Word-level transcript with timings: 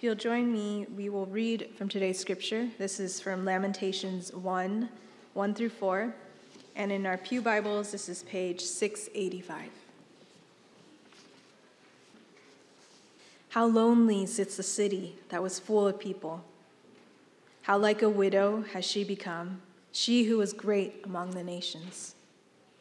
If 0.00 0.04
you'll 0.04 0.14
join 0.14 0.50
me, 0.50 0.86
we 0.96 1.10
will 1.10 1.26
read 1.26 1.72
from 1.76 1.90
today's 1.90 2.18
scripture. 2.18 2.70
This 2.78 3.00
is 3.00 3.20
from 3.20 3.44
Lamentations 3.44 4.32
1 4.32 4.88
1 5.34 5.54
through 5.54 5.68
4. 5.68 6.14
And 6.74 6.90
in 6.90 7.04
our 7.04 7.18
Pew 7.18 7.42
Bibles, 7.42 7.92
this 7.92 8.08
is 8.08 8.22
page 8.22 8.62
685. 8.62 9.68
How 13.50 13.66
lonely 13.66 14.24
sits 14.24 14.56
the 14.56 14.62
city 14.62 15.16
that 15.28 15.42
was 15.42 15.58
full 15.58 15.86
of 15.86 16.00
people. 16.00 16.44
How 17.60 17.76
like 17.76 18.00
a 18.00 18.08
widow 18.08 18.64
has 18.72 18.86
she 18.86 19.04
become, 19.04 19.60
she 19.92 20.24
who 20.24 20.38
was 20.38 20.54
great 20.54 21.02
among 21.04 21.32
the 21.32 21.44
nations. 21.44 22.14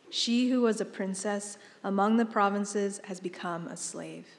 She 0.09 0.47
who 0.47 0.61
was 0.61 0.79
a 0.79 0.85
princess 0.85 1.57
among 1.83 2.15
the 2.15 2.23
provinces 2.23 3.01
has 3.03 3.19
become 3.19 3.67
a 3.67 3.75
slave. 3.75 4.38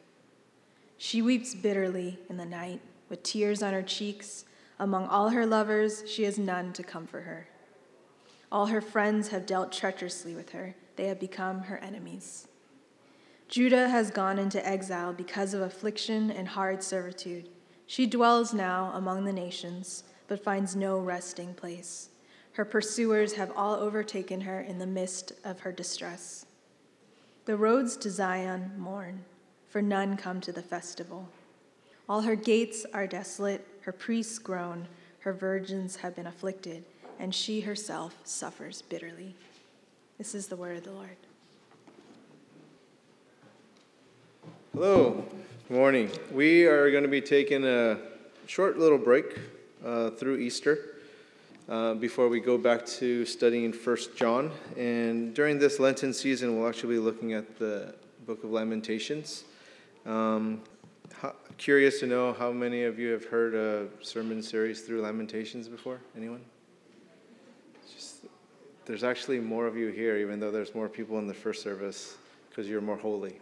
She 1.03 1.23
weeps 1.23 1.55
bitterly 1.55 2.19
in 2.29 2.37
the 2.37 2.45
night, 2.45 2.83
with 3.09 3.23
tears 3.23 3.62
on 3.62 3.73
her 3.73 3.83
cheeks. 3.83 4.45
Among 4.79 5.06
all 5.06 5.30
her 5.30 5.47
lovers, 5.47 6.05
she 6.06 6.25
has 6.25 6.38
none 6.38 6.75
to 6.75 6.83
comfort 6.83 7.23
her. 7.23 7.48
All 8.52 8.66
her 8.66 8.83
friends 8.83 9.28
have 9.28 9.47
dealt 9.47 9.73
treacherously 9.73 10.34
with 10.34 10.51
her, 10.51 10.75
they 10.97 11.06
have 11.06 11.19
become 11.19 11.62
her 11.62 11.78
enemies. 11.78 12.48
Judah 13.48 13.89
has 13.89 14.11
gone 14.11 14.39
into 14.39 14.65
exile 14.69 15.15
because 15.15 15.55
of 15.55 15.62
affliction 15.62 16.30
and 16.30 16.48
hard 16.48 16.83
servitude. 16.83 17.48
She 17.87 18.06
dwells 18.06 18.53
now 18.53 18.92
among 18.95 19.25
the 19.25 19.33
nations, 19.33 20.05
but 20.28 20.45
finds 20.45 20.77
no 20.77 20.98
resting 20.98 21.55
place. 21.55 22.11
Her 22.53 22.67
pursuers 22.67 23.33
have 23.33 23.53
all 23.56 23.77
overtaken 23.77 24.42
her 24.42 24.61
in 24.61 24.78
the 24.78 24.87
midst 24.87 25.33
of 25.45 25.61
her 25.61 25.73
distress. 25.73 26.45
The 27.47 27.56
roads 27.56 27.97
to 27.97 28.11
Zion 28.11 28.73
mourn, 28.77 29.25
for 29.70 29.80
none 29.80 30.16
come 30.16 30.41
to 30.41 30.52
the 30.52 30.60
festival. 30.60 31.29
All 32.09 32.23
her 32.23 32.34
gates 32.34 32.84
are 32.92 33.06
desolate, 33.06 33.65
her 33.83 33.92
priests 33.92 34.38
groan, 34.38 34.89
her 35.20 35.33
virgins 35.33 35.97
have 35.97 36.17
been 36.17 36.27
afflicted, 36.27 36.84
and 37.20 37.33
she 37.33 37.61
herself 37.61 38.17
suffers 38.25 38.83
bitterly. 38.83 39.36
This 40.19 40.34
is 40.34 40.48
the 40.48 40.56
word 40.56 40.78
of 40.78 40.84
the 40.84 40.91
Lord. 40.91 41.17
Hello, 44.75 45.25
good 45.69 45.77
morning. 45.77 46.11
We 46.33 46.67
are 46.67 46.91
going 46.91 47.05
to 47.05 47.08
be 47.08 47.20
taking 47.20 47.64
a 47.64 47.98
short 48.47 48.77
little 48.77 48.98
break 48.98 49.39
uh, 49.84 50.11
through 50.11 50.39
Easter 50.39 50.97
uh, 51.69 51.95
before 51.95 52.28
we 52.28 52.41
go 52.41 52.58
back 52.58 52.84
to 52.86 53.25
studying 53.25 53.73
First 53.73 54.17
John. 54.17 54.50
And 54.77 55.33
during 55.33 55.61
this 55.61 55.78
Lenten 55.78 56.12
season, 56.12 56.58
we'll 56.58 56.69
actually 56.69 56.95
be 56.95 57.00
looking 57.00 57.34
at 57.34 57.58
the 57.61 57.95
book 58.27 58.42
of 58.42 58.50
Lamentations. 58.50 59.45
Um, 60.06 60.62
how, 61.20 61.34
curious 61.59 62.01
to 62.01 62.06
know 62.06 62.33
how 62.33 62.51
many 62.51 62.84
of 62.84 62.98
you 62.98 63.12
have 63.12 63.25
heard 63.25 63.55
a 63.55 63.89
sermon 64.03 64.42
series 64.42 64.83
through 64.83 65.03
Lamentations 65.03 65.69
before? 65.69 66.01
Anyone? 66.17 66.41
Just, 67.95 68.27
there's 68.87 69.05
actually 69.05 69.41
more 69.41 69.67
of 69.67 69.77
you 69.77 69.89
here, 69.89 70.17
even 70.17 70.41
though 70.41 70.51
there's 70.51 70.75
more 70.75 70.89
people 70.89 71.19
in 71.19 71.27
the 71.27 71.34
first 71.34 71.62
service, 71.62 72.17
because 72.48 72.69
you're 72.69 72.81
more 72.81 72.97
holy. 72.97 73.39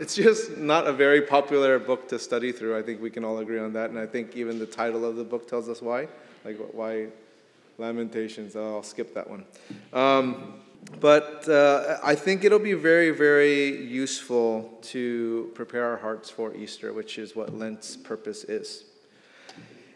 It's 0.00 0.14
just 0.14 0.56
not 0.56 0.86
a 0.86 0.94
very 0.94 1.20
popular 1.20 1.78
book 1.78 2.08
to 2.08 2.18
study 2.18 2.52
through. 2.52 2.74
I 2.74 2.80
think 2.80 3.02
we 3.02 3.10
can 3.10 3.22
all 3.22 3.38
agree 3.40 3.58
on 3.58 3.74
that. 3.74 3.90
And 3.90 3.98
I 3.98 4.06
think 4.06 4.34
even 4.34 4.58
the 4.58 4.64
title 4.64 5.04
of 5.04 5.16
the 5.16 5.24
book 5.24 5.46
tells 5.46 5.68
us 5.68 5.82
why. 5.82 6.08
Like, 6.42 6.56
why 6.72 7.08
Lamentations? 7.76 8.56
Oh, 8.56 8.76
I'll 8.76 8.82
skip 8.82 9.12
that 9.12 9.28
one. 9.28 9.44
Um, 9.92 10.54
but 11.00 11.48
uh, 11.48 11.98
I 12.02 12.14
think 12.14 12.44
it'll 12.44 12.58
be 12.58 12.74
very, 12.74 13.10
very 13.10 13.84
useful 13.84 14.78
to 14.82 15.50
prepare 15.54 15.84
our 15.84 15.96
hearts 15.96 16.28
for 16.28 16.54
Easter, 16.54 16.92
which 16.92 17.18
is 17.18 17.34
what 17.34 17.56
Lent's 17.56 17.96
purpose 17.96 18.44
is. 18.44 18.84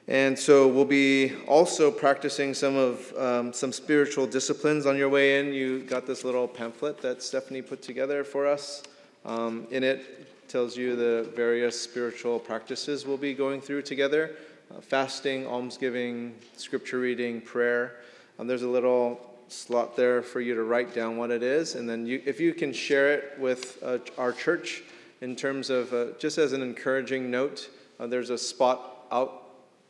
And 0.07 0.39
so 0.39 0.69
we'll 0.69 0.85
be 0.85 1.33
also 1.47 1.91
practicing 1.91 2.53
some 2.53 2.77
of 2.77 3.13
um, 3.17 3.53
some 3.55 3.73
spiritual 3.73 4.27
disciplines 4.27 4.85
on 4.85 4.99
your 4.99 5.09
way 5.09 5.41
in. 5.41 5.55
You 5.55 5.81
got 5.81 6.07
this 6.07 6.25
little 6.25 6.47
pamphlet 6.47 7.01
that 7.01 7.23
Stephanie 7.23 7.63
put 7.63 7.81
together 7.81 8.23
for 8.23 8.47
us. 8.47 8.83
Um, 9.25 9.67
in 9.71 9.83
it 9.83 10.49
tells 10.49 10.77
you 10.77 10.95
the 10.95 11.31
various 11.35 11.81
spiritual 11.81 12.39
practices 12.39 13.07
we'll 13.07 13.17
be 13.17 13.33
going 13.33 13.63
through 13.63 13.81
together: 13.83 14.37
uh, 14.71 14.83
fasting, 14.83 15.47
almsgiving, 15.47 16.35
scripture 16.57 16.99
reading, 16.99 17.41
prayer. 17.41 17.97
Um, 18.39 18.47
there's 18.47 18.63
a 18.63 18.69
little 18.69 19.34
slot 19.55 19.97
there 19.97 20.23
for 20.23 20.41
you 20.41 20.55
to 20.55 20.63
write 20.63 20.95
down 20.95 21.17
what 21.17 21.31
it 21.31 21.43
is, 21.43 21.75
and 21.75 21.89
then 21.89 22.07
you, 22.07 22.21
if 22.27 22.41
you 22.41 22.53
can 22.53 22.73
share 22.73 23.13
it 23.13 23.39
with 23.39 23.79
uh, 23.83 23.99
our 24.19 24.33
church 24.33 24.83
in 25.21 25.35
terms 25.35 25.71
of 25.71 25.93
uh, 25.93 26.07
just 26.19 26.39
as 26.39 26.53
an 26.53 26.63
encouraging 26.63 27.31
note. 27.31 27.71
Uh, 27.99 28.07
there's 28.07 28.31
a 28.31 28.39
spot 28.39 29.07
out 29.13 29.45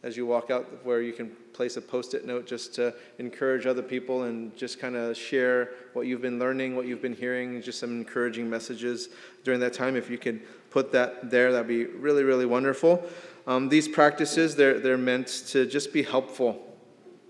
as 0.05 0.17
you 0.19 0.27
walk 0.27 0.51
out 0.51 0.85
where 0.85 1.01
you 1.01 1.13
can 1.13 1.31
place 1.55 1.79
a 1.79 1.81
post-it 1.81 2.27
note 2.27 2.47
just 2.47 2.75
to 2.75 2.95
encourage 3.19 3.65
other 3.65 3.83
people 3.83 4.25
and 4.25 4.55
just 4.55 4.79
kind 4.79 4.95
of 4.95 5.17
share 5.17 5.71
what 5.95 6.07
you've 6.07 6.21
been 6.21 6.39
learning 6.39 6.77
what 6.77 6.87
you've 6.87 7.01
been 7.01 7.15
hearing 7.15 7.61
just 7.63 7.81
some 7.81 7.91
encouraging 7.91 8.49
messages 8.49 9.09
during 9.45 9.59
that 9.59 9.73
time 9.73 9.97
if 9.97 10.11
you 10.11 10.19
could 10.19 10.41
put 10.71 10.93
that 10.93 11.31
there 11.31 11.53
that'd 11.53 11.67
be 11.67 11.87
really 11.87 12.23
really 12.23 12.45
wonderful 12.45 13.03
um, 13.47 13.69
these 13.69 13.89
practices 13.89 14.55
they're, 14.55 14.79
they're 14.79 14.99
meant 14.99 15.27
to 15.27 15.65
just 15.65 15.93
be 15.93 16.03
helpful 16.03 16.74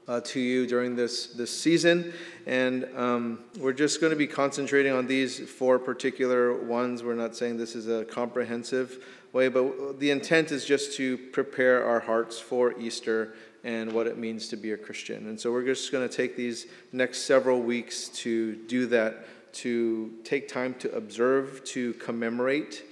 uh, 0.06 0.20
to 0.20 0.40
you 0.40 0.66
during 0.66 0.96
this, 0.96 1.28
this 1.28 1.56
season. 1.56 2.12
And 2.46 2.88
um, 2.96 3.38
we're 3.58 3.72
just 3.72 4.00
going 4.00 4.10
to 4.10 4.16
be 4.16 4.26
concentrating 4.26 4.92
on 4.92 5.06
these 5.06 5.40
four 5.40 5.78
particular 5.78 6.54
ones. 6.62 7.02
We're 7.02 7.14
not 7.14 7.36
saying 7.36 7.56
this 7.56 7.74
is 7.74 7.88
a 7.88 8.04
comprehensive 8.04 9.04
way, 9.32 9.48
but 9.48 9.98
the 9.98 10.10
intent 10.10 10.52
is 10.52 10.64
just 10.64 10.96
to 10.96 11.16
prepare 11.16 11.84
our 11.84 12.00
hearts 12.00 12.38
for 12.38 12.78
Easter 12.78 13.34
and 13.64 13.90
what 13.92 14.06
it 14.06 14.18
means 14.18 14.48
to 14.48 14.56
be 14.56 14.72
a 14.72 14.76
Christian. 14.76 15.28
And 15.28 15.40
so 15.40 15.50
we're 15.50 15.64
just 15.64 15.90
going 15.90 16.06
to 16.06 16.14
take 16.14 16.36
these 16.36 16.66
next 16.92 17.22
several 17.22 17.60
weeks 17.60 18.08
to 18.08 18.56
do 18.66 18.86
that, 18.88 19.26
to 19.54 20.12
take 20.22 20.48
time 20.48 20.74
to 20.74 20.94
observe, 20.94 21.64
to 21.64 21.94
commemorate 21.94 22.84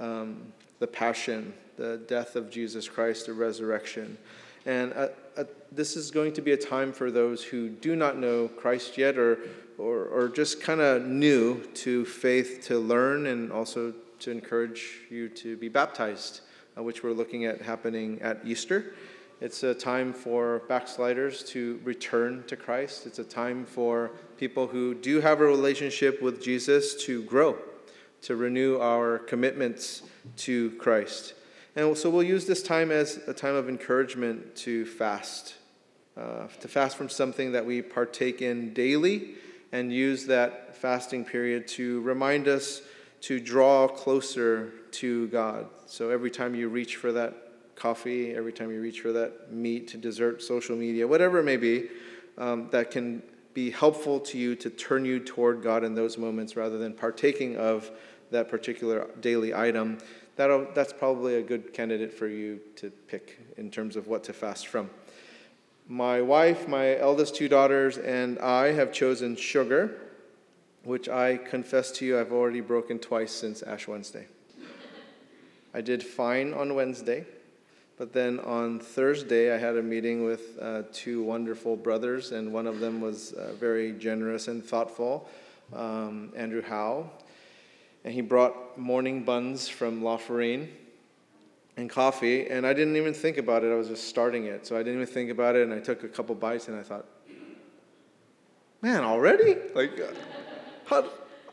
um, 0.00 0.52
the 0.78 0.86
passion, 0.86 1.52
the 1.76 1.98
death 2.08 2.36
of 2.36 2.50
Jesus 2.50 2.88
Christ, 2.88 3.26
the 3.26 3.34
resurrection. 3.34 4.16
And 4.64 4.94
uh, 4.94 5.08
uh, 5.36 5.44
this 5.72 5.96
is 5.96 6.10
going 6.10 6.32
to 6.32 6.42
be 6.42 6.52
a 6.52 6.56
time 6.56 6.92
for 6.92 7.10
those 7.10 7.42
who 7.42 7.68
do 7.68 7.96
not 7.96 8.18
know 8.18 8.48
Christ 8.48 8.96
yet 8.96 9.18
or, 9.18 9.38
or, 9.78 10.04
or 10.06 10.28
just 10.28 10.60
kind 10.60 10.80
of 10.80 11.04
new 11.04 11.62
to 11.74 12.04
faith 12.04 12.64
to 12.66 12.78
learn 12.78 13.26
and 13.26 13.50
also 13.50 13.92
to 14.20 14.30
encourage 14.30 15.00
you 15.10 15.28
to 15.28 15.56
be 15.56 15.68
baptized, 15.68 16.40
uh, 16.78 16.82
which 16.82 17.02
we're 17.02 17.12
looking 17.12 17.44
at 17.44 17.62
happening 17.62 18.20
at 18.22 18.40
Easter. 18.44 18.94
It's 19.40 19.62
a 19.64 19.74
time 19.74 20.12
for 20.12 20.62
backsliders 20.68 21.42
to 21.50 21.80
return 21.84 22.44
to 22.46 22.56
Christ. 22.56 23.06
It's 23.06 23.18
a 23.18 23.24
time 23.24 23.64
for 23.64 24.12
people 24.38 24.66
who 24.66 24.94
do 24.94 25.20
have 25.20 25.40
a 25.40 25.44
relationship 25.44 26.22
with 26.22 26.42
Jesus 26.42 27.04
to 27.04 27.22
grow, 27.24 27.58
to 28.22 28.36
renew 28.36 28.78
our 28.78 29.18
commitments 29.18 30.02
to 30.36 30.70
Christ. 30.72 31.34
And 31.76 31.98
so 31.98 32.08
we'll 32.08 32.22
use 32.22 32.46
this 32.46 32.62
time 32.62 32.92
as 32.92 33.16
a 33.26 33.34
time 33.34 33.56
of 33.56 33.68
encouragement 33.68 34.54
to 34.56 34.86
fast, 34.86 35.56
uh, 36.16 36.46
to 36.60 36.68
fast 36.68 36.96
from 36.96 37.08
something 37.08 37.50
that 37.50 37.66
we 37.66 37.82
partake 37.82 38.40
in 38.40 38.72
daily, 38.72 39.34
and 39.72 39.92
use 39.92 40.26
that 40.26 40.76
fasting 40.76 41.24
period 41.24 41.66
to 41.66 42.00
remind 42.02 42.46
us 42.46 42.82
to 43.22 43.40
draw 43.40 43.88
closer 43.88 44.72
to 44.92 45.26
God. 45.28 45.66
So 45.86 46.10
every 46.10 46.30
time 46.30 46.54
you 46.54 46.68
reach 46.68 46.94
for 46.94 47.10
that 47.10 47.34
coffee, 47.74 48.32
every 48.34 48.52
time 48.52 48.70
you 48.70 48.80
reach 48.80 49.00
for 49.00 49.10
that 49.10 49.52
meat, 49.52 49.88
to 49.88 49.96
dessert, 49.96 50.42
social 50.42 50.76
media, 50.76 51.08
whatever 51.08 51.38
it 51.40 51.44
may 51.44 51.56
be, 51.56 51.88
um, 52.38 52.68
that 52.70 52.92
can 52.92 53.20
be 53.52 53.72
helpful 53.72 54.20
to 54.20 54.38
you 54.38 54.54
to 54.56 54.70
turn 54.70 55.04
you 55.04 55.18
toward 55.18 55.60
God 55.60 55.82
in 55.82 55.96
those 55.96 56.18
moments 56.18 56.54
rather 56.54 56.78
than 56.78 56.92
partaking 56.92 57.56
of 57.56 57.90
that 58.30 58.48
particular 58.48 59.08
daily 59.20 59.52
item. 59.52 59.98
That'll, 60.36 60.66
that's 60.74 60.92
probably 60.92 61.36
a 61.36 61.42
good 61.42 61.72
candidate 61.72 62.12
for 62.12 62.26
you 62.26 62.60
to 62.76 62.90
pick 62.90 63.38
in 63.56 63.70
terms 63.70 63.96
of 63.96 64.08
what 64.08 64.24
to 64.24 64.32
fast 64.32 64.66
from. 64.66 64.90
My 65.86 66.20
wife, 66.22 66.66
my 66.66 66.98
eldest 66.98 67.36
two 67.36 67.48
daughters, 67.48 67.98
and 67.98 68.38
I 68.38 68.72
have 68.72 68.92
chosen 68.92 69.36
sugar 69.36 70.00
which 70.84 71.08
I 71.08 71.38
confess 71.38 71.90
to 71.92 72.06
you 72.06 72.20
I've 72.20 72.32
already 72.32 72.60
broken 72.60 72.98
twice 72.98 73.32
since 73.32 73.62
Ash 73.62 73.88
Wednesday. 73.88 74.26
I 75.72 75.80
did 75.80 76.02
fine 76.02 76.52
on 76.52 76.74
Wednesday, 76.74 77.24
but 77.96 78.12
then 78.12 78.38
on 78.40 78.78
Thursday 78.78 79.52
I 79.52 79.58
had 79.58 79.76
a 79.76 79.82
meeting 79.82 80.24
with 80.24 80.58
uh, 80.60 80.82
two 80.92 81.22
wonderful 81.22 81.76
brothers, 81.76 82.32
and 82.32 82.52
one 82.52 82.66
of 82.66 82.80
them 82.80 83.00
was 83.00 83.32
uh, 83.32 83.54
very 83.58 83.92
generous 83.92 84.46
and 84.48 84.62
thoughtful, 84.62 85.28
um, 85.74 86.32
Andrew 86.36 86.62
Howe. 86.62 87.10
And 88.04 88.12
he 88.12 88.20
brought 88.20 88.78
morning 88.78 89.24
buns 89.24 89.68
from 89.68 90.04
La 90.04 90.18
Farine 90.18 90.68
and 91.76 91.90
coffee, 91.90 92.46
and 92.48 92.66
I 92.66 92.72
didn't 92.72 92.96
even 92.96 93.14
think 93.14 93.38
about 93.38 93.64
it. 93.64 93.72
I 93.72 93.74
was 93.74 93.88
just 93.88 94.08
starting 94.08 94.44
it, 94.44 94.66
so 94.66 94.76
I 94.76 94.80
didn't 94.80 95.02
even 95.02 95.12
think 95.12 95.30
about 95.30 95.56
it, 95.56 95.62
and 95.62 95.72
I 95.72 95.80
took 95.80 96.04
a 96.04 96.08
couple 96.08 96.34
bites, 96.34 96.68
and 96.68 96.78
I 96.78 96.82
thought, 96.82 97.06
man, 98.82 99.02
already? 99.02 99.56
Like, 99.74 99.98
uh, 100.90 101.02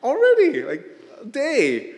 already, 0.04 0.64
like 0.64 0.86
a 1.22 1.26
day. 1.26 1.96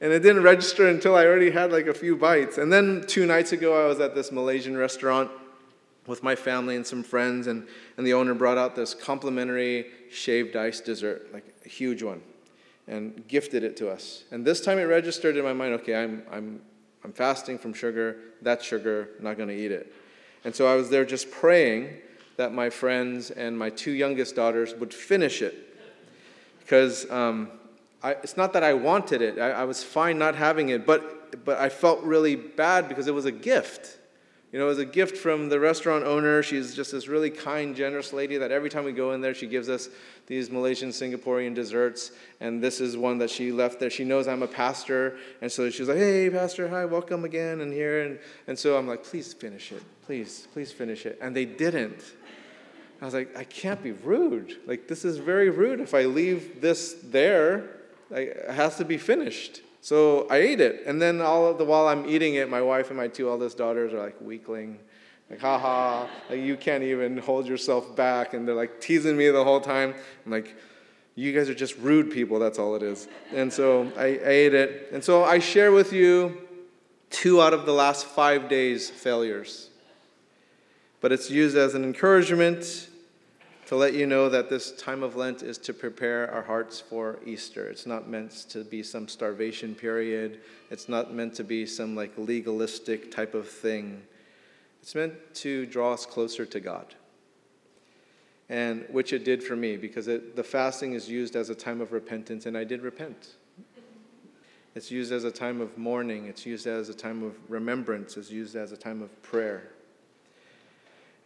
And 0.00 0.12
it 0.12 0.20
didn't 0.20 0.42
register 0.42 0.88
until 0.88 1.14
I 1.14 1.24
already 1.26 1.50
had 1.50 1.70
like 1.70 1.86
a 1.86 1.94
few 1.94 2.16
bites. 2.16 2.58
And 2.58 2.72
then 2.72 3.04
two 3.06 3.24
nights 3.24 3.52
ago, 3.52 3.84
I 3.84 3.86
was 3.86 4.00
at 4.00 4.16
this 4.16 4.32
Malaysian 4.32 4.76
restaurant 4.76 5.30
with 6.06 6.24
my 6.24 6.34
family 6.34 6.74
and 6.74 6.84
some 6.84 7.04
friends, 7.04 7.46
and, 7.46 7.68
and 7.96 8.06
the 8.06 8.14
owner 8.14 8.34
brought 8.34 8.58
out 8.58 8.74
this 8.74 8.94
complimentary 8.94 9.86
shaved 10.10 10.56
ice 10.56 10.80
dessert, 10.80 11.32
like 11.32 11.44
a 11.64 11.68
huge 11.68 12.02
one, 12.02 12.20
and 12.92 13.26
gifted 13.26 13.64
it 13.64 13.76
to 13.78 13.90
us. 13.90 14.24
And 14.30 14.44
this 14.44 14.60
time 14.60 14.78
it 14.78 14.82
registered 14.82 15.36
in 15.36 15.44
my 15.44 15.54
mind 15.54 15.72
okay, 15.74 15.94
I'm, 15.94 16.22
I'm, 16.30 16.60
I'm 17.02 17.12
fasting 17.12 17.58
from 17.58 17.72
sugar, 17.72 18.18
that's 18.42 18.64
sugar, 18.64 19.08
I'm 19.18 19.24
not 19.24 19.36
going 19.38 19.48
to 19.48 19.56
eat 19.56 19.72
it. 19.72 19.92
And 20.44 20.54
so 20.54 20.66
I 20.66 20.74
was 20.74 20.90
there 20.90 21.04
just 21.04 21.30
praying 21.30 21.96
that 22.36 22.52
my 22.52 22.68
friends 22.68 23.30
and 23.30 23.58
my 23.58 23.70
two 23.70 23.92
youngest 23.92 24.36
daughters 24.36 24.74
would 24.74 24.92
finish 24.92 25.40
it. 25.40 25.54
Because 26.60 27.10
um, 27.10 27.50
I, 28.02 28.12
it's 28.12 28.36
not 28.36 28.52
that 28.52 28.62
I 28.62 28.74
wanted 28.74 29.22
it, 29.22 29.38
I, 29.38 29.50
I 29.50 29.64
was 29.64 29.82
fine 29.82 30.18
not 30.18 30.34
having 30.34 30.68
it, 30.68 30.86
but, 30.86 31.44
but 31.46 31.58
I 31.58 31.70
felt 31.70 32.02
really 32.02 32.36
bad 32.36 32.88
because 32.88 33.06
it 33.06 33.14
was 33.14 33.24
a 33.24 33.32
gift. 33.32 33.98
You 34.52 34.58
know, 34.58 34.66
it 34.66 34.68
was 34.68 34.78
a 34.78 34.84
gift 34.84 35.16
from 35.16 35.48
the 35.48 35.58
restaurant 35.58 36.04
owner. 36.04 36.42
She's 36.42 36.74
just 36.74 36.92
this 36.92 37.08
really 37.08 37.30
kind, 37.30 37.74
generous 37.74 38.12
lady 38.12 38.36
that 38.36 38.52
every 38.52 38.68
time 38.68 38.84
we 38.84 38.92
go 38.92 39.12
in 39.12 39.22
there, 39.22 39.32
she 39.34 39.46
gives 39.46 39.70
us 39.70 39.88
these 40.26 40.50
Malaysian 40.50 40.90
Singaporean 40.90 41.54
desserts. 41.54 42.12
And 42.38 42.62
this 42.62 42.78
is 42.78 42.94
one 42.94 43.16
that 43.18 43.30
she 43.30 43.50
left 43.50 43.80
there. 43.80 43.88
She 43.88 44.04
knows 44.04 44.28
I'm 44.28 44.42
a 44.42 44.46
pastor. 44.46 45.16
And 45.40 45.50
so 45.50 45.70
she's 45.70 45.88
like, 45.88 45.96
hey, 45.96 46.28
pastor, 46.28 46.68
hi, 46.68 46.84
welcome 46.84 47.24
again 47.24 47.62
and 47.62 47.72
here. 47.72 48.02
And, 48.04 48.18
and 48.46 48.58
so 48.58 48.76
I'm 48.76 48.86
like, 48.86 49.02
please 49.02 49.32
finish 49.32 49.72
it. 49.72 49.82
Please, 50.04 50.46
please 50.52 50.70
finish 50.70 51.06
it. 51.06 51.18
And 51.22 51.34
they 51.34 51.46
didn't. 51.46 52.04
I 53.00 53.06
was 53.06 53.14
like, 53.14 53.34
I 53.36 53.44
can't 53.44 53.82
be 53.82 53.92
rude. 53.92 54.58
Like, 54.66 54.86
this 54.86 55.04
is 55.04 55.16
very 55.16 55.48
rude. 55.48 55.80
If 55.80 55.94
I 55.94 56.04
leave 56.04 56.60
this 56.60 56.96
there, 57.02 57.80
Like, 58.12 58.28
it 58.28 58.50
has 58.50 58.76
to 58.76 58.84
be 58.84 58.98
finished. 58.98 59.62
So 59.82 60.28
I 60.30 60.36
ate 60.36 60.60
it. 60.60 60.84
And 60.86 61.02
then 61.02 61.20
all 61.20 61.52
the 61.52 61.64
while 61.64 61.88
I'm 61.88 62.08
eating 62.08 62.36
it, 62.36 62.48
my 62.48 62.62
wife 62.62 62.88
and 62.88 62.96
my 62.96 63.08
two 63.08 63.28
eldest 63.28 63.58
daughters 63.58 63.92
are 63.92 63.98
like 63.98 64.18
weakling. 64.20 64.78
Like, 65.28 65.40
haha, 65.40 66.06
like 66.30 66.40
you 66.40 66.56
can't 66.56 66.84
even 66.84 67.18
hold 67.18 67.48
yourself 67.48 67.96
back. 67.96 68.32
And 68.32 68.46
they're 68.46 68.54
like 68.54 68.80
teasing 68.80 69.16
me 69.16 69.28
the 69.28 69.42
whole 69.42 69.60
time. 69.60 69.92
I'm 70.24 70.30
like, 70.30 70.54
you 71.16 71.32
guys 71.32 71.48
are 71.48 71.54
just 71.54 71.76
rude 71.78 72.12
people, 72.12 72.38
that's 72.38 72.60
all 72.60 72.76
it 72.76 72.82
is. 72.82 73.08
And 73.34 73.52
so 73.52 73.90
I, 73.96 74.04
I 74.04 74.28
ate 74.28 74.54
it. 74.54 74.88
And 74.92 75.02
so 75.02 75.24
I 75.24 75.40
share 75.40 75.72
with 75.72 75.92
you 75.92 76.40
two 77.10 77.42
out 77.42 77.52
of 77.52 77.66
the 77.66 77.72
last 77.72 78.06
five 78.06 78.48
days' 78.48 78.88
failures. 78.88 79.68
But 81.00 81.10
it's 81.10 81.28
used 81.28 81.56
as 81.56 81.74
an 81.74 81.82
encouragement 81.82 82.88
to 83.72 83.76
let 83.76 83.94
you 83.94 84.06
know 84.06 84.28
that 84.28 84.50
this 84.50 84.72
time 84.72 85.02
of 85.02 85.16
Lent 85.16 85.42
is 85.42 85.56
to 85.56 85.72
prepare 85.72 86.30
our 86.30 86.42
hearts 86.42 86.78
for 86.78 87.18
Easter. 87.24 87.68
It's 87.68 87.86
not 87.86 88.06
meant 88.06 88.32
to 88.50 88.64
be 88.64 88.82
some 88.82 89.08
starvation 89.08 89.74
period, 89.74 90.40
it's 90.70 90.90
not 90.90 91.14
meant 91.14 91.32
to 91.36 91.42
be 91.42 91.64
some 91.64 91.96
like 91.96 92.12
legalistic 92.18 93.10
type 93.10 93.32
of 93.32 93.48
thing. 93.48 94.02
It's 94.82 94.94
meant 94.94 95.14
to 95.36 95.64
draw 95.64 95.94
us 95.94 96.04
closer 96.04 96.44
to 96.44 96.60
God. 96.60 96.94
And 98.50 98.84
which 98.90 99.14
it 99.14 99.24
did 99.24 99.42
for 99.42 99.56
me 99.56 99.78
because 99.78 100.06
it, 100.06 100.36
the 100.36 100.44
fasting 100.44 100.92
is 100.92 101.08
used 101.08 101.34
as 101.34 101.48
a 101.48 101.54
time 101.54 101.80
of 101.80 101.92
repentance, 101.92 102.44
and 102.44 102.58
I 102.58 102.64
did 102.64 102.82
repent. 102.82 103.36
It's 104.74 104.90
used 104.90 105.12
as 105.12 105.24
a 105.24 105.30
time 105.30 105.62
of 105.62 105.78
mourning, 105.78 106.26
it's 106.26 106.44
used 106.44 106.66
as 106.66 106.90
a 106.90 106.94
time 106.94 107.22
of 107.22 107.38
remembrance, 107.48 108.18
it's 108.18 108.30
used 108.30 108.54
as 108.54 108.72
a 108.72 108.76
time 108.76 109.00
of 109.00 109.22
prayer. 109.22 109.71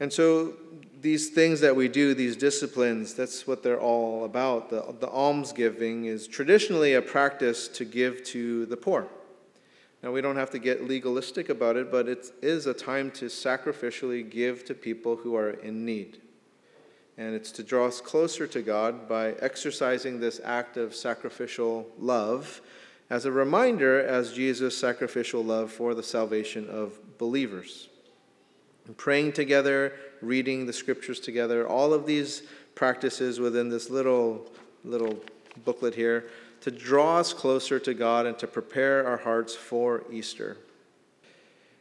And 0.00 0.12
so 0.12 0.54
these 1.00 1.30
things 1.30 1.60
that 1.60 1.76
we 1.76 1.88
do, 1.88 2.14
these 2.14 2.36
disciplines, 2.36 3.14
that's 3.14 3.46
what 3.46 3.62
they're 3.62 3.80
all 3.80 4.24
about. 4.24 4.70
The, 4.70 4.94
the 4.98 5.08
almsgiving 5.08 6.06
is 6.06 6.26
traditionally 6.26 6.94
a 6.94 7.02
practice 7.02 7.68
to 7.68 7.84
give 7.84 8.24
to 8.24 8.66
the 8.66 8.76
poor. 8.76 9.06
Now, 10.02 10.12
we 10.12 10.20
don't 10.20 10.36
have 10.36 10.50
to 10.50 10.58
get 10.58 10.86
legalistic 10.86 11.48
about 11.48 11.76
it, 11.76 11.90
but 11.90 12.08
it 12.08 12.32
is 12.42 12.66
a 12.66 12.74
time 12.74 13.10
to 13.12 13.26
sacrificially 13.26 14.28
give 14.28 14.64
to 14.66 14.74
people 14.74 15.16
who 15.16 15.34
are 15.34 15.50
in 15.50 15.84
need. 15.84 16.18
And 17.18 17.34
it's 17.34 17.50
to 17.52 17.62
draw 17.62 17.86
us 17.86 18.00
closer 18.00 18.46
to 18.46 18.60
God 18.60 19.08
by 19.08 19.32
exercising 19.40 20.20
this 20.20 20.40
act 20.44 20.76
of 20.76 20.94
sacrificial 20.94 21.88
love 21.98 22.60
as 23.08 23.24
a 23.24 23.32
reminder 23.32 24.04
as 24.04 24.32
Jesus' 24.32 24.76
sacrificial 24.76 25.42
love 25.42 25.72
for 25.72 25.94
the 25.94 26.02
salvation 26.02 26.68
of 26.68 26.98
believers 27.16 27.88
praying 28.94 29.32
together, 29.32 29.92
reading 30.22 30.66
the 30.66 30.72
scriptures 30.72 31.20
together, 31.20 31.66
all 31.66 31.92
of 31.92 32.06
these 32.06 32.42
practices 32.74 33.40
within 33.40 33.68
this 33.68 33.90
little 33.90 34.46
little 34.84 35.18
booklet 35.64 35.94
here 35.94 36.26
to 36.60 36.70
draw 36.70 37.18
us 37.18 37.32
closer 37.32 37.78
to 37.78 37.94
God 37.94 38.26
and 38.26 38.38
to 38.38 38.46
prepare 38.46 39.06
our 39.06 39.16
hearts 39.16 39.54
for 39.54 40.04
Easter. 40.10 40.56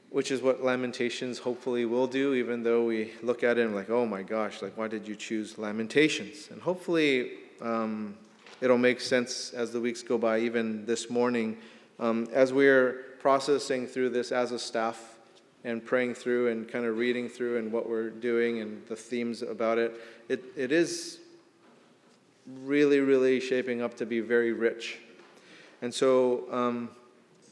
Which 0.09 0.31
is 0.31 0.41
what 0.41 0.63
Lamentations 0.63 1.39
hopefully 1.39 1.85
will 1.85 2.07
do, 2.07 2.33
even 2.35 2.63
though 2.63 2.85
we 2.85 3.11
look 3.21 3.43
at 3.43 3.57
it 3.57 3.65
and 3.65 3.75
like, 3.75 3.89
oh 3.89 4.05
my 4.05 4.23
gosh, 4.23 4.61
like 4.61 4.77
why 4.77 4.87
did 4.87 5.07
you 5.07 5.15
choose 5.15 5.57
Lamentations? 5.57 6.49
And 6.51 6.61
hopefully 6.61 7.31
um, 7.61 8.15
it'll 8.61 8.77
make 8.77 9.01
sense 9.01 9.51
as 9.51 9.71
the 9.71 9.81
weeks 9.81 10.01
go 10.03 10.17
by, 10.17 10.39
even 10.39 10.85
this 10.85 11.09
morning, 11.09 11.57
um, 11.99 12.27
as 12.31 12.53
we're 12.53 13.03
processing 13.19 13.87
through 13.87 14.09
this 14.09 14.31
as 14.31 14.51
a 14.51 14.59
staff 14.59 15.14
and 15.65 15.83
praying 15.83 16.13
through 16.13 16.49
and 16.49 16.69
kind 16.69 16.85
of 16.85 16.97
reading 16.97 17.27
through 17.27 17.57
and 17.57 17.71
what 17.71 17.89
we're 17.89 18.09
doing 18.09 18.61
and 18.61 18.85
the 18.85 18.95
themes 18.95 19.41
about 19.41 19.77
it, 19.77 19.99
it, 20.29 20.45
it 20.55 20.71
is 20.71 21.19
really, 22.63 22.99
really 22.99 23.39
shaping 23.39 23.81
up 23.81 23.97
to 23.97 24.05
be 24.05 24.19
very 24.21 24.53
rich. 24.53 24.99
And 25.81 25.93
so, 25.93 26.45
um, 26.51 26.89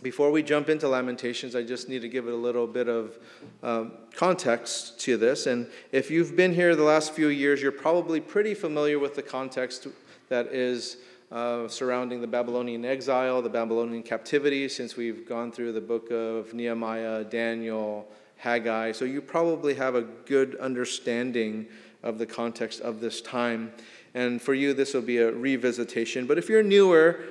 before 0.04 0.32
we 0.32 0.44
jump 0.44 0.70
into 0.70 0.88
Lamentations, 0.88 1.56
I 1.56 1.64
just 1.64 1.88
need 1.88 2.02
to 2.02 2.10
give 2.10 2.28
it 2.28 2.34
a 2.34 2.38
little 2.38 2.68
bit 2.68 2.90
of 2.90 3.18
uh, 3.64 3.86
context 4.14 5.00
to 5.02 5.16
this. 5.16 5.48
And 5.48 5.68
if 5.94 6.12
you've 6.12 6.36
been 6.36 6.54
here 6.54 6.76
the 6.76 6.84
last 6.84 7.14
few 7.14 7.30
years, 7.30 7.62
you're 7.62 7.72
probably 7.72 8.20
pretty 8.20 8.54
familiar 8.54 9.00
with 9.00 9.16
the 9.16 9.22
context 9.22 9.88
that 10.28 10.48
is 10.48 10.98
uh, 11.34 11.68
surrounding 11.68 12.22
the 12.22 12.28
Babylonian 12.28 12.86
exile, 12.86 13.42
the 13.42 13.50
Babylonian 13.50 14.04
captivity, 14.04 14.70
since 14.70 14.96
we've 14.96 15.28
gone 15.28 15.52
through 15.52 15.72
the 15.72 15.82
book 15.82 16.12
of 16.12 16.54
Nehemiah, 16.54 17.24
Daniel, 17.24 18.08
Haggai. 18.38 18.92
So 18.92 19.04
you 19.04 19.20
probably 19.20 19.74
have 19.74 19.96
a 19.96 20.04
good 20.04 20.56
understanding 20.58 21.66
of 22.04 22.20
the 22.20 22.28
context 22.28 22.82
of 22.82 23.00
this 23.00 23.20
time. 23.20 23.72
And 24.14 24.40
for 24.40 24.54
you, 24.54 24.76
this 24.76 24.94
will 24.94 25.02
be 25.02 25.18
a 25.18 25.32
revisitation. 25.32 26.28
But 26.28 26.38
if 26.38 26.50
you're 26.50 26.62
newer, 26.62 27.22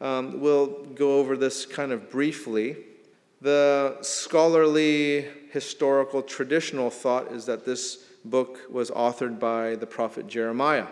um, 0.00 0.40
we'll 0.40 0.84
go 0.94 1.18
over 1.18 1.36
this 1.36 1.66
kind 1.66 1.92
of 1.92 2.10
briefly. 2.10 2.78
The 3.42 3.98
scholarly, 4.00 5.28
historical, 5.52 6.22
traditional 6.22 6.88
thought 6.88 7.30
is 7.30 7.44
that 7.44 7.66
this 7.66 8.06
book 8.24 8.60
was 8.70 8.90
authored 8.90 9.38
by 9.38 9.74
the 9.74 9.86
prophet 9.86 10.28
Jeremiah. 10.28 10.86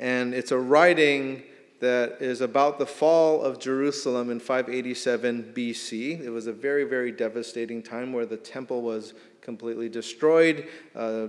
And 0.00 0.32
it's 0.32 0.50
a 0.50 0.58
writing 0.58 1.42
that 1.80 2.16
is 2.20 2.40
about 2.40 2.78
the 2.78 2.86
fall 2.86 3.42
of 3.42 3.58
Jerusalem 3.58 4.30
in 4.30 4.40
587 4.40 5.52
BC. 5.54 6.20
It 6.20 6.30
was 6.30 6.46
a 6.46 6.52
very, 6.52 6.84
very 6.84 7.12
devastating 7.12 7.82
time 7.82 8.14
where 8.14 8.24
the 8.24 8.38
temple 8.38 8.80
was 8.80 9.12
completely 9.42 9.90
destroyed. 9.90 10.66
Uh, 10.96 11.28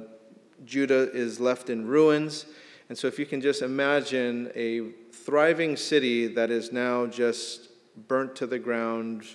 Judah 0.63 1.11
is 1.11 1.37
left 1.39 1.69
in 1.69 1.85
ruins. 1.85 2.45
And 2.87 2.97
so, 2.97 3.07
if 3.07 3.19
you 3.19 3.25
can 3.25 3.41
just 3.41 3.61
imagine 3.61 4.51
a 4.55 4.91
thriving 5.11 5.75
city 5.75 6.27
that 6.27 6.49
is 6.49 6.71
now 6.71 7.05
just 7.07 7.69
burnt 8.07 8.37
to 8.37 8.47
the 8.47 8.59
ground, 8.59 9.25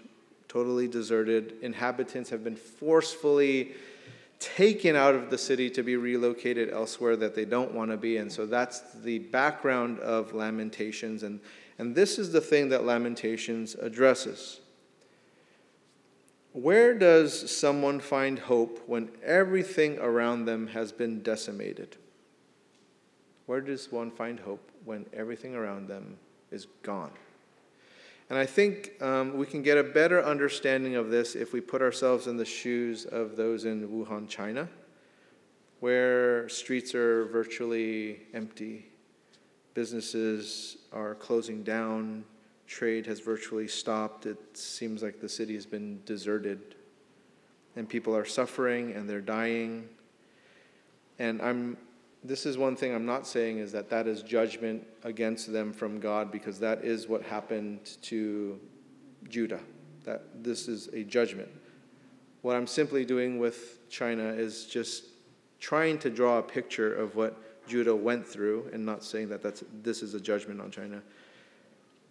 totally 0.49 0.89
deserted, 0.89 1.57
inhabitants 1.61 2.31
have 2.31 2.43
been 2.43 2.57
forcefully 2.57 3.75
taken 4.39 4.97
out 4.97 5.15
of 5.15 5.31
the 5.31 5.39
city 5.39 5.71
to 5.71 5.83
be 5.83 5.97
relocated 5.97 6.71
elsewhere 6.71 7.17
that 7.17 7.35
they 7.35 7.45
don't 7.45 7.73
want 7.73 7.91
to 7.91 7.97
be. 7.97 8.19
And 8.19 8.31
so 8.31 8.47
that's 8.47 8.81
the 9.03 9.19
background 9.19 9.99
of 10.01 10.35
Lamentations. 10.35 11.23
And, 11.23 11.41
and 11.79 11.95
this 11.95 12.19
is 12.19 12.33
the 12.33 12.41
thing 12.41 12.69
that 12.71 12.85
Lamentations 12.85 13.75
addresses. 13.75 14.61
Where 16.53 16.95
does 16.95 17.55
someone 17.55 18.01
find 18.01 18.39
hope 18.39 18.83
when 18.87 19.11
everything 19.23 19.99
around 19.99 20.47
them 20.47 20.69
has 20.69 20.91
been 20.91 21.23
decimated? 21.23 21.97
Where 23.45 23.61
does 23.61 23.93
one 23.93 24.11
find 24.11 24.41
hope 24.41 24.71
when 24.85 25.07
everything 25.13 25.55
around 25.55 25.89
them 25.89 26.17
is 26.51 26.67
gone? 26.83 27.13
And 28.29 28.39
I 28.39 28.47
think 28.47 29.01
um, 29.01 29.37
we 29.37 29.47
can 29.47 29.63
get 29.63 29.79
a 29.79 29.85
better 29.85 30.23
understanding 30.23 30.97
of 30.97 31.11
this 31.11 31.37
if 31.37 31.53
we 31.53 31.61
put 31.61 31.81
ourselves 31.81 32.27
in 32.27 32.37
the 32.37 32.45
shoes 32.45 33.05
of 33.05 33.37
those 33.37 33.65
in 33.65 33.89
Wuhan, 33.89 34.29
China, 34.29 34.69
where 35.79 36.49
streets 36.49 36.95
are 36.95 37.27
virtually 37.27 38.23
empty, 38.35 38.87
businesses 39.75 40.79
are 40.93 41.15
closing 41.15 41.63
down, 41.63 42.25
trade 42.67 43.07
has 43.07 43.21
virtually 43.21 43.69
stopped. 43.69 44.27
It 44.27 44.39
seems 44.57 45.03
like 45.03 45.21
the 45.21 45.29
city 45.29 45.55
has 45.55 45.67
been 45.67 46.01
deserted, 46.05 46.75
and 47.77 47.89
people 47.89 48.17
are 48.17 48.25
suffering 48.25 48.93
and 48.93 49.09
they're 49.09 49.21
dying. 49.21 49.89
And 51.21 51.41
I'm 51.41 51.77
this 52.27 52.47
is 52.47 52.59
one 52.59 52.77
thing 52.77 52.95
I'm 52.95 53.07
not 53.07 53.27
saying 53.27 53.59
is 53.59 53.73
that 53.73 53.89
that 53.91 54.07
is 54.07 54.23
judgment 54.23 54.87
against 55.05 55.53
them 55.53 55.73
from 55.73 56.01
God 56.01 56.33
because 56.33 56.59
that 56.61 56.85
is 56.85 57.09
what 57.09 57.23
happened 57.23 57.97
to 58.03 58.59
Judah, 59.29 59.61
that 60.05 60.43
this 60.43 60.69
is 60.69 60.89
a 60.89 61.05
judgment. 61.05 61.49
What 62.43 62.57
I'm 62.57 62.67
simply 62.67 63.05
doing 63.05 63.39
with 63.39 63.89
China 63.89 64.25
is 64.25 64.67
just 64.67 65.05
trying 65.61 65.99
to 66.01 66.11
draw 66.11 66.39
a 66.39 66.43
picture 66.43 66.95
of 66.95 67.17
what 67.17 67.67
Judah 67.67 67.95
went 67.95 68.27
through 68.27 68.71
and 68.73 68.85
not 68.85 69.03
saying 69.03 69.29
that 69.29 69.43
that's, 69.43 69.65
this 69.83 70.03
is 70.03 70.15
a 70.15 70.21
judgment 70.21 70.61
on 70.61 70.71
China. 70.71 71.03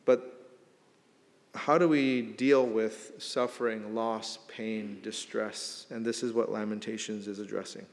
But 0.06 0.32
how 1.54 1.78
do 1.78 1.88
we 1.88 2.22
deal 2.22 2.66
with 2.66 3.14
suffering, 3.18 3.96
loss, 3.96 4.40
pain, 4.48 5.00
distress? 5.02 5.88
And 5.90 6.06
this 6.06 6.22
is 6.22 6.34
what 6.34 6.52
Lamentations 6.52 7.28
is 7.28 7.40
addressing. 7.40 7.86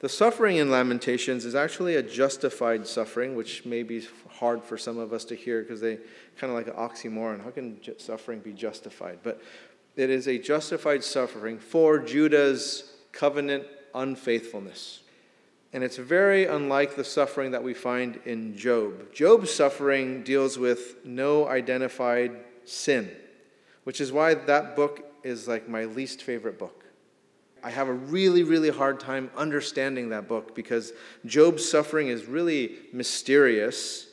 The 0.00 0.08
suffering 0.08 0.56
in 0.56 0.70
Lamentations 0.70 1.44
is 1.44 1.54
actually 1.54 1.96
a 1.96 2.02
justified 2.02 2.86
suffering, 2.86 3.36
which 3.36 3.64
may 3.64 3.82
be 3.82 4.06
hard 4.28 4.62
for 4.62 4.76
some 4.76 4.98
of 4.98 5.12
us 5.12 5.24
to 5.26 5.34
hear 5.34 5.62
because 5.62 5.80
they 5.80 5.98
kind 6.36 6.50
of 6.50 6.58
like 6.58 6.66
an 6.66 6.74
oxymoron. 6.74 7.42
How 7.42 7.50
can 7.50 7.80
suffering 7.98 8.40
be 8.40 8.52
justified? 8.52 9.20
But 9.22 9.40
it 9.96 10.10
is 10.10 10.26
a 10.26 10.38
justified 10.38 11.04
suffering 11.04 11.58
for 11.58 11.98
Judah's 11.98 12.92
covenant 13.12 13.64
unfaithfulness. 13.94 15.00
And 15.72 15.82
it's 15.82 15.96
very 15.96 16.46
unlike 16.46 16.96
the 16.96 17.04
suffering 17.04 17.52
that 17.52 17.62
we 17.62 17.74
find 17.74 18.20
in 18.24 18.56
Job. 18.56 19.12
Job's 19.12 19.52
suffering 19.52 20.22
deals 20.22 20.58
with 20.58 21.04
no 21.04 21.48
identified 21.48 22.32
sin, 22.64 23.10
which 23.84 24.00
is 24.00 24.12
why 24.12 24.34
that 24.34 24.76
book 24.76 25.04
is 25.22 25.48
like 25.48 25.68
my 25.68 25.84
least 25.84 26.22
favorite 26.22 26.58
book. 26.58 26.83
I 27.64 27.70
have 27.70 27.88
a 27.88 27.94
really, 27.94 28.42
really 28.42 28.68
hard 28.68 29.00
time 29.00 29.30
understanding 29.36 30.10
that 30.10 30.28
book 30.28 30.54
because 30.54 30.92
Job's 31.24 31.66
suffering 31.66 32.08
is 32.08 32.26
really 32.26 32.76
mysterious, 32.92 34.06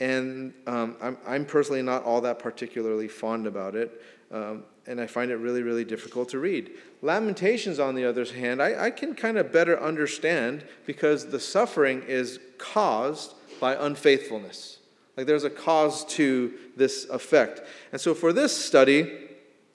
and 0.00 0.52
um, 0.66 0.96
I'm, 1.00 1.16
I'm, 1.24 1.46
personally 1.46 1.82
not 1.82 2.02
all 2.02 2.20
that 2.22 2.40
particularly 2.40 3.06
fond 3.06 3.46
about 3.46 3.76
it, 3.76 4.02
um, 4.32 4.64
and 4.88 5.00
I 5.00 5.06
find 5.06 5.30
it 5.30 5.36
really, 5.36 5.62
really 5.62 5.84
difficult 5.84 6.30
to 6.30 6.40
read. 6.40 6.72
Lamentations, 7.00 7.78
on 7.78 7.94
the 7.94 8.04
other 8.04 8.24
hand, 8.24 8.60
I, 8.60 8.86
I 8.86 8.90
can 8.90 9.14
kind 9.14 9.38
of 9.38 9.52
better 9.52 9.80
understand 9.80 10.64
because 10.84 11.26
the 11.28 11.38
suffering 11.38 12.02
is 12.08 12.40
caused 12.58 13.34
by 13.60 13.76
unfaithfulness. 13.76 14.78
Like 15.16 15.26
there's 15.26 15.44
a 15.44 15.50
cause 15.50 16.04
to 16.06 16.52
this 16.76 17.08
effect. 17.08 17.62
And 17.92 18.00
so 18.00 18.14
for 18.14 18.32
this 18.32 18.56
study, 18.56 19.12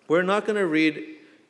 we're 0.10 0.22
not 0.22 0.46
going 0.46 0.58
to 0.58 0.68
read 0.68 1.02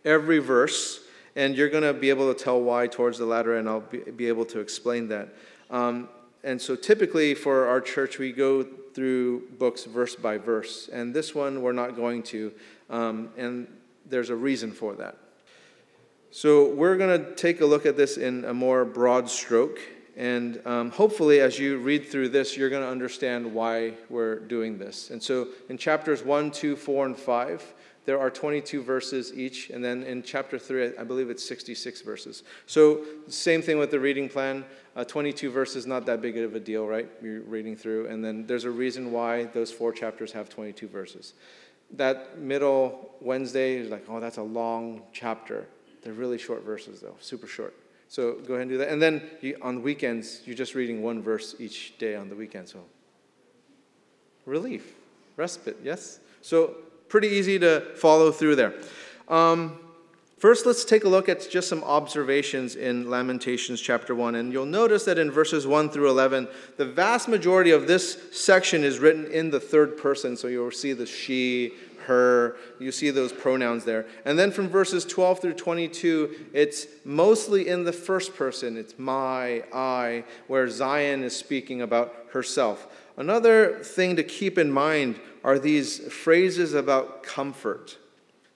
every 0.05 0.37
verse, 0.37 0.99
and 1.35 1.55
you're 1.55 1.69
going 1.69 1.83
to 1.83 1.93
be 1.93 2.09
able 2.09 2.33
to 2.33 2.43
tell 2.43 2.61
why 2.61 2.87
towards 2.87 3.17
the 3.17 3.25
latter, 3.25 3.57
and 3.57 3.67
I'll 3.67 3.81
be, 3.81 3.99
be 3.99 4.27
able 4.27 4.45
to 4.45 4.59
explain 4.59 5.07
that. 5.09 5.29
Um, 5.69 6.09
and 6.43 6.61
so 6.61 6.75
typically 6.75 7.35
for 7.35 7.67
our 7.67 7.81
church, 7.81 8.17
we 8.17 8.31
go 8.31 8.63
through 8.63 9.47
books 9.57 9.85
verse 9.85 10.15
by 10.15 10.37
verse, 10.37 10.89
and 10.91 11.13
this 11.13 11.35
one 11.35 11.61
we're 11.61 11.71
not 11.71 11.95
going 11.95 12.23
to, 12.23 12.51
um, 12.89 13.29
and 13.37 13.67
there's 14.05 14.29
a 14.29 14.35
reason 14.35 14.71
for 14.71 14.95
that. 14.95 15.17
So 16.31 16.69
we're 16.73 16.97
going 16.97 17.19
to 17.19 17.35
take 17.35 17.61
a 17.61 17.65
look 17.65 17.85
at 17.85 17.97
this 17.97 18.17
in 18.17 18.45
a 18.45 18.53
more 18.53 18.85
broad 18.85 19.29
stroke. 19.29 19.79
And 20.15 20.61
um, 20.65 20.91
hopefully, 20.91 21.39
as 21.39 21.57
you 21.57 21.77
read 21.77 22.05
through 22.05 22.29
this, 22.29 22.57
you're 22.57 22.69
going 22.69 22.83
to 22.83 22.89
understand 22.89 23.51
why 23.53 23.93
we're 24.09 24.39
doing 24.39 24.77
this. 24.77 25.11
And 25.11 25.23
so, 25.23 25.47
in 25.69 25.77
chapters 25.77 26.23
1, 26.23 26.51
2, 26.51 26.75
4, 26.75 27.05
and 27.05 27.17
5, 27.17 27.73
there 28.09 28.19
are 28.19 28.31
22 28.31 28.81
verses 28.81 29.31
each. 29.35 29.69
And 29.69 29.85
then 29.85 30.01
in 30.01 30.23
chapter 30.23 30.57
3, 30.57 30.97
I 30.97 31.03
believe 31.03 31.29
it's 31.29 31.47
66 31.47 32.01
verses. 32.01 32.41
So, 32.65 33.05
same 33.27 33.61
thing 33.61 33.77
with 33.77 33.91
the 33.91 33.99
reading 33.99 34.27
plan. 34.27 34.65
Uh, 34.95 35.03
22 35.03 35.51
verses, 35.51 35.85
not 35.85 36.07
that 36.07 36.19
big 36.19 36.35
of 36.39 36.55
a 36.55 36.59
deal, 36.59 36.87
right? 36.87 37.07
You're 37.21 37.41
reading 37.41 37.75
through. 37.75 38.07
And 38.07 38.25
then 38.25 38.47
there's 38.47 38.63
a 38.63 38.71
reason 38.71 39.11
why 39.11 39.43
those 39.43 39.71
four 39.71 39.93
chapters 39.93 40.31
have 40.31 40.49
22 40.49 40.87
verses. 40.87 41.33
That 41.91 42.39
middle 42.39 43.11
Wednesday 43.21 43.75
is 43.75 43.91
like, 43.91 44.05
oh, 44.09 44.19
that's 44.19 44.37
a 44.37 44.41
long 44.41 45.03
chapter. 45.13 45.67
They're 46.01 46.13
really 46.13 46.39
short 46.39 46.63
verses, 46.63 47.01
though, 47.01 47.15
super 47.19 47.45
short. 47.45 47.75
So 48.07 48.39
go 48.39 48.55
ahead 48.55 48.63
and 48.63 48.71
do 48.71 48.79
that. 48.79 48.89
And 48.89 48.99
then 48.99 49.21
you, 49.41 49.55
on 49.61 49.83
weekends, 49.83 50.41
you're 50.45 50.55
just 50.55 50.73
reading 50.73 51.03
one 51.03 51.21
verse 51.21 51.55
each 51.59 51.95
day 51.99 52.15
on 52.15 52.27
the 52.27 52.35
weekend. 52.35 52.69
So 52.69 52.79
relief, 54.47 54.95
respite, 55.37 55.77
yes? 55.83 56.21
So 56.41 56.75
pretty 57.09 57.27
easy 57.27 57.59
to 57.59 57.81
follow 57.95 58.31
through 58.31 58.55
there. 58.55 58.73
Um, 59.27 59.77
first, 60.37 60.65
let's 60.65 60.85
take 60.85 61.03
a 61.03 61.09
look 61.09 61.27
at 61.27 61.49
just 61.49 61.67
some 61.67 61.83
observations 61.83 62.75
in 62.75 63.09
Lamentations 63.09 63.81
chapter 63.81 64.13
1. 64.13 64.35
And 64.35 64.53
you'll 64.53 64.67
notice 64.67 65.05
that 65.05 65.17
in 65.17 65.31
verses 65.31 65.65
1 65.65 65.89
through 65.89 66.09
11, 66.09 66.47
the 66.77 66.85
vast 66.85 67.27
majority 67.27 67.71
of 67.71 67.87
this 67.87 68.17
section 68.31 68.83
is 68.83 68.99
written 68.99 69.25
in 69.25 69.49
the 69.49 69.59
third 69.59 69.97
person. 69.97 70.37
So 70.37 70.47
you'll 70.47 70.71
see 70.71 70.93
the 70.93 71.07
she, 71.07 71.73
her. 72.05 72.57
You 72.79 72.91
see 72.91 73.09
those 73.09 73.33
pronouns 73.33 73.85
there. 73.85 74.05
And 74.23 74.37
then 74.37 74.51
from 74.51 74.69
verses 74.69 75.03
12 75.03 75.39
through 75.39 75.53
22, 75.53 76.47
it's 76.53 76.85
mostly 77.03 77.67
in 77.67 77.85
the 77.85 77.93
first 77.93 78.35
person. 78.35 78.77
It's 78.77 78.99
my, 78.99 79.63
I, 79.73 80.25
where 80.47 80.69
Zion 80.69 81.23
is 81.23 81.35
speaking 81.35 81.81
about 81.81 82.13
herself. 82.33 82.87
Another 83.17 83.79
thing 83.79 84.15
to 84.15 84.23
keep 84.23 84.57
in 84.57 84.71
mind 84.71 85.19
are 85.43 85.59
these 85.59 85.99
phrases 86.11 86.73
about 86.73 87.23
comfort. 87.23 87.97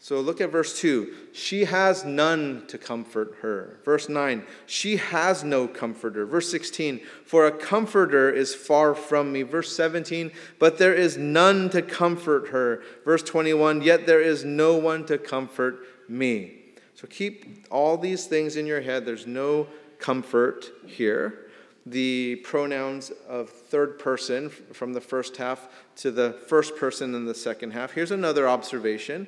So 0.03 0.19
look 0.19 0.41
at 0.41 0.51
verse 0.51 0.77
2. 0.81 1.13
She 1.31 1.63
has 1.63 2.03
none 2.03 2.65
to 2.67 2.77
comfort 2.77 3.35
her. 3.41 3.79
Verse 3.85 4.09
9. 4.09 4.43
She 4.65 4.97
has 4.97 5.45
no 5.45 5.65
comforter. 5.65 6.25
Verse 6.25 6.51
16. 6.51 6.99
For 7.25 7.47
a 7.47 7.51
comforter 7.53 8.29
is 8.29 8.53
far 8.53 8.95
from 8.95 9.31
me. 9.31 9.43
Verse 9.43 9.73
17. 9.73 10.33
But 10.59 10.77
there 10.77 10.93
is 10.93 11.15
none 11.15 11.69
to 11.69 11.81
comfort 11.81 12.49
her. 12.49 12.83
Verse 13.05 13.23
21. 13.23 13.81
Yet 13.81 14.05
there 14.05 14.19
is 14.19 14.43
no 14.43 14.75
one 14.75 15.05
to 15.05 15.17
comfort 15.17 15.79
me. 16.09 16.59
So 16.95 17.07
keep 17.07 17.65
all 17.71 17.97
these 17.97 18.25
things 18.25 18.57
in 18.57 18.65
your 18.65 18.81
head. 18.81 19.05
There's 19.05 19.25
no 19.25 19.67
comfort 19.99 20.65
here. 20.85 21.42
The 21.85 22.37
pronouns 22.37 23.11
of 23.27 23.49
third 23.49 23.99
person 23.99 24.49
from 24.49 24.93
the 24.93 25.01
first 25.01 25.37
half 25.37 25.67
to 25.97 26.11
the 26.11 26.33
first 26.47 26.77
person 26.77 27.13
in 27.13 27.25
the 27.25 27.35
second 27.35 27.71
half. 27.71 27.91
Here's 27.91 28.11
another 28.11 28.47
observation 28.47 29.27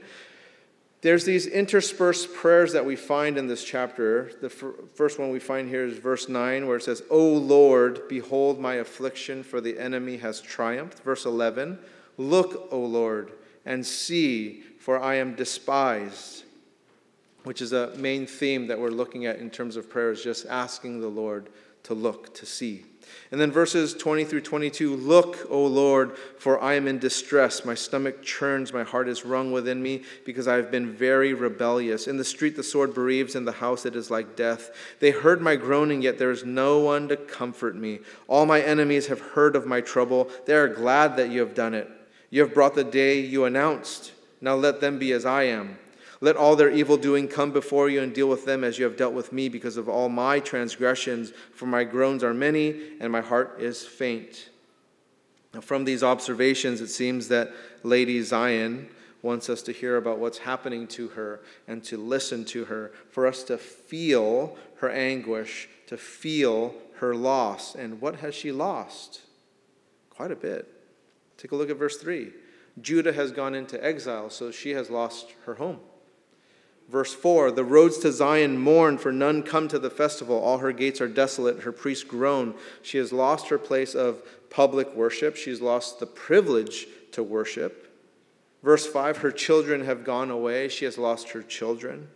there's 1.06 1.24
these 1.24 1.46
interspersed 1.46 2.34
prayers 2.34 2.74
that 2.74 2.84
we 2.84 2.96
find 2.96 3.38
in 3.38 3.46
this 3.46 3.64
chapter. 3.64 4.32
The 4.42 4.50
first 4.50 5.20
one 5.20 5.30
we 5.30 5.40
find 5.40 5.70
here 5.70 5.86
is 5.86 6.00
verse 6.00 6.28
9, 6.28 6.66
where 6.66 6.78
it 6.78 6.84
says, 6.84 7.04
O 7.12 7.24
Lord, 7.28 8.08
behold 8.08 8.60
my 8.60 8.76
affliction, 8.76 9.44
for 9.44 9.62
the 9.62 9.78
enemy 9.78 10.18
has 10.18 10.42
triumphed. 10.42 11.04
Verse 11.04 11.26
11, 11.26 11.78
Look, 12.18 12.70
O 12.72 12.80
Lord, 12.80 13.34
and 13.68 13.86
see, 13.86 14.64
for 14.80 15.00
I 15.00 15.18
am 15.18 15.36
despised. 15.36 16.44
Which 17.44 17.62
is 17.62 17.72
a 17.72 17.96
main 17.98 18.26
theme 18.26 18.66
that 18.66 18.80
we're 18.80 18.90
looking 18.90 19.28
at 19.28 19.38
in 19.38 19.52
terms 19.52 19.76
of 19.76 19.88
prayers, 19.88 20.24
just 20.24 20.48
asking 20.48 21.02
the 21.02 21.08
Lord 21.08 21.50
to 21.86 21.94
look, 21.94 22.34
to 22.36 22.46
see. 22.46 22.86
And 23.32 23.42
then 23.42 23.52
verses 23.52 23.94
20 23.94 24.24
through 24.26 24.42
22 24.42 24.96
Look, 24.96 25.48
O 25.50 25.66
Lord, 25.66 26.18
for 26.18 26.62
I 26.62 26.76
am 26.76 26.88
in 26.88 27.00
distress. 27.00 27.66
My 27.66 27.74
stomach 27.74 28.22
churns, 28.22 28.72
my 28.72 28.84
heart 28.84 29.08
is 29.08 29.26
wrung 29.26 29.52
within 29.52 29.82
me, 29.82 30.04
because 30.26 30.48
I 30.48 30.56
have 30.56 30.72
been 30.72 30.94
very 30.94 31.34
rebellious. 31.34 32.08
In 32.08 32.18
the 32.18 32.24
street 32.24 32.56
the 32.56 32.64
sword 32.64 32.94
bereaves, 32.94 33.36
in 33.36 33.46
the 33.46 33.52
house 33.52 33.86
it 33.86 33.96
is 33.96 34.12
like 34.12 34.36
death. 34.36 34.72
They 35.00 35.12
heard 35.12 35.42
my 35.42 35.56
groaning, 35.56 36.02
yet 36.02 36.18
there 36.18 36.32
is 36.32 36.46
no 36.46 36.80
one 36.80 37.08
to 37.10 37.18
comfort 37.18 37.76
me. 37.76 38.00
All 38.28 38.46
my 38.46 38.62
enemies 38.62 39.08
have 39.08 39.20
heard 39.20 39.56
of 39.56 39.66
my 39.66 39.82
trouble. 39.82 40.30
They 40.46 40.54
are 40.54 40.68
glad 40.68 41.18
that 41.18 41.30
you 41.30 41.40
have 41.40 41.56
done 41.56 41.74
it. 41.74 41.90
You 42.30 42.42
have 42.42 42.54
brought 42.54 42.76
the 42.76 42.84
day 42.84 43.20
you 43.20 43.46
announced. 43.46 44.12
Now 44.42 44.56
let 44.56 44.82
them 44.82 45.00
be 45.00 45.12
as 45.12 45.26
I 45.26 45.44
am. 45.44 45.78
Let 46.22 46.38
all 46.38 46.56
their 46.56 46.70
evil 46.70 46.98
doing 46.98 47.28
come 47.28 47.52
before 47.52 47.90
you 47.90 48.02
and 48.02 48.14
deal 48.14 48.28
with 48.28 48.46
them 48.46 48.64
as 48.64 48.80
you 48.80 48.86
have 48.86 48.98
dealt 48.98 49.14
with 49.14 49.34
me 49.34 49.50
because 49.50 49.78
of 49.78 49.90
all 49.90 50.10
my 50.10 50.40
transgressions, 50.40 51.34
for 51.54 51.66
my 51.66 51.84
groans 51.84 52.24
are 52.24 52.34
many 52.34 52.94
and 53.00 53.12
my 53.12 53.22
heart 53.22 53.58
is 53.60 53.86
faint. 53.86 54.50
Now, 55.54 55.62
from 55.62 55.86
these 55.86 56.04
observations, 56.04 56.82
it 56.82 56.88
seems 56.88 57.28
that 57.30 57.52
Lady 57.84 58.22
Zion 58.22 58.90
wants 59.22 59.50
us 59.50 59.62
to 59.64 59.72
hear 59.72 59.98
about 59.98 60.20
what's 60.20 60.40
happening 60.40 60.88
to 60.88 61.08
her 61.10 61.42
and 61.68 61.84
to 61.86 61.98
listen 61.98 62.46
to 62.46 62.66
her, 62.66 62.92
for 63.10 63.26
us 63.26 63.44
to 63.44 63.58
feel 63.58 64.58
her 64.78 64.90
anguish, 64.90 65.68
to 65.88 65.98
feel 65.98 66.76
her 66.98 67.16
loss. 67.16 67.74
And 67.74 68.00
what 68.00 68.18
has 68.18 68.36
she 68.36 68.52
lost? 68.52 69.22
Quite 70.10 70.32
a 70.32 70.36
bit. 70.36 70.72
Take 71.38 71.52
a 71.52 71.56
look 71.56 71.70
at 71.70 71.78
verse 71.78 71.98
3. 71.98 72.32
Judah 72.82 73.14
has 73.14 73.32
gone 73.32 73.56
into 73.56 73.84
exile, 73.84 74.30
so 74.30 74.52
she 74.52 74.72
has 74.72 74.90
lost 74.90 75.34
her 75.46 75.56
home. 75.56 75.80
Verse 76.90 77.14
4 77.14 77.52
The 77.52 77.64
roads 77.64 77.98
to 78.00 78.12
Zion 78.12 78.58
mourn, 78.58 78.98
for 78.98 79.12
none 79.12 79.44
come 79.44 79.68
to 79.68 79.80
the 79.80 79.90
festival. 79.90 80.40
All 80.40 80.60
her 80.60 80.72
gates 80.72 81.02
are 81.02 81.08
desolate, 81.08 81.62
her 81.62 81.72
priests 81.72 82.04
groan. 82.04 82.56
She 82.82 82.98
has 82.98 83.12
lost 83.12 83.50
her 83.50 83.58
place 83.58 83.96
of 83.96 84.22
public 84.50 84.94
worship, 84.96 85.36
she's 85.36 85.62
lost 85.62 86.00
the 86.00 86.06
privilege 86.06 86.88
to 87.12 87.24
worship. 87.24 87.82
Verse 88.64 88.86
5 88.86 89.18
Her 89.18 89.32
children 89.32 89.86
have 89.86 90.04
gone 90.04 90.32
away, 90.32 90.70
she 90.70 90.86
has 90.86 90.98
lost 90.98 91.30
her 91.30 91.42
children. 91.42 92.10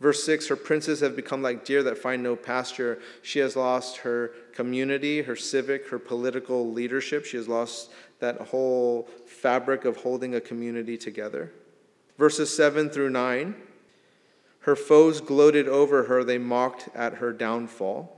Verse 0.00 0.24
6 0.24 0.48
Her 0.48 0.56
princes 0.56 1.00
have 1.00 1.16
become 1.16 1.42
like 1.42 1.64
deer 1.64 1.82
that 1.82 1.98
find 1.98 2.22
no 2.22 2.36
pasture. 2.36 3.00
She 3.22 3.40
has 3.40 3.56
lost 3.56 3.98
her 3.98 4.32
community, 4.52 5.22
her 5.22 5.36
civic, 5.36 5.88
her 5.88 5.98
political 5.98 6.70
leadership. 6.70 7.24
She 7.24 7.36
has 7.36 7.48
lost 7.48 7.90
that 8.20 8.40
whole 8.40 9.08
fabric 9.26 9.84
of 9.84 9.98
holding 9.98 10.34
a 10.34 10.40
community 10.40 10.96
together. 10.96 11.52
Verses 12.16 12.54
7 12.54 12.90
through 12.90 13.10
9 13.10 13.54
Her 14.64 14.76
foes 14.76 15.20
gloated 15.20 15.68
over 15.68 16.04
her, 16.04 16.24
they 16.24 16.38
mocked 16.38 16.88
at 16.94 17.14
her 17.14 17.32
downfall. 17.34 18.10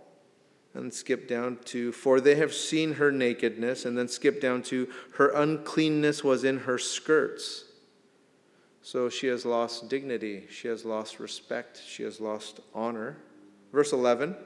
And 0.75 0.93
skip 0.93 1.27
down 1.27 1.59
to, 1.67 1.91
For 1.91 2.21
they 2.21 2.37
have 2.37 2.53
seen 2.53 2.95
her 2.95 3.11
nakedness. 3.11 3.85
And 3.85 3.99
then 3.99 4.09
skip 4.09 4.41
down 4.41 4.63
to, 4.65 4.89
Her 5.15 5.31
uncleanness 5.31 6.23
was 6.23 6.45
in 6.45 6.61
her 6.61 6.79
skirts. 6.79 7.65
So 8.81 9.09
she 9.09 9.27
has 9.27 9.45
lost 9.45 9.89
dignity, 9.89 10.45
she 10.49 10.69
has 10.69 10.85
lost 10.85 11.19
respect, 11.19 11.83
she 11.85 12.05
has 12.05 12.21
lost 12.21 12.61
honor. 12.73 13.17
Verse 13.73 13.93
11 13.93 14.37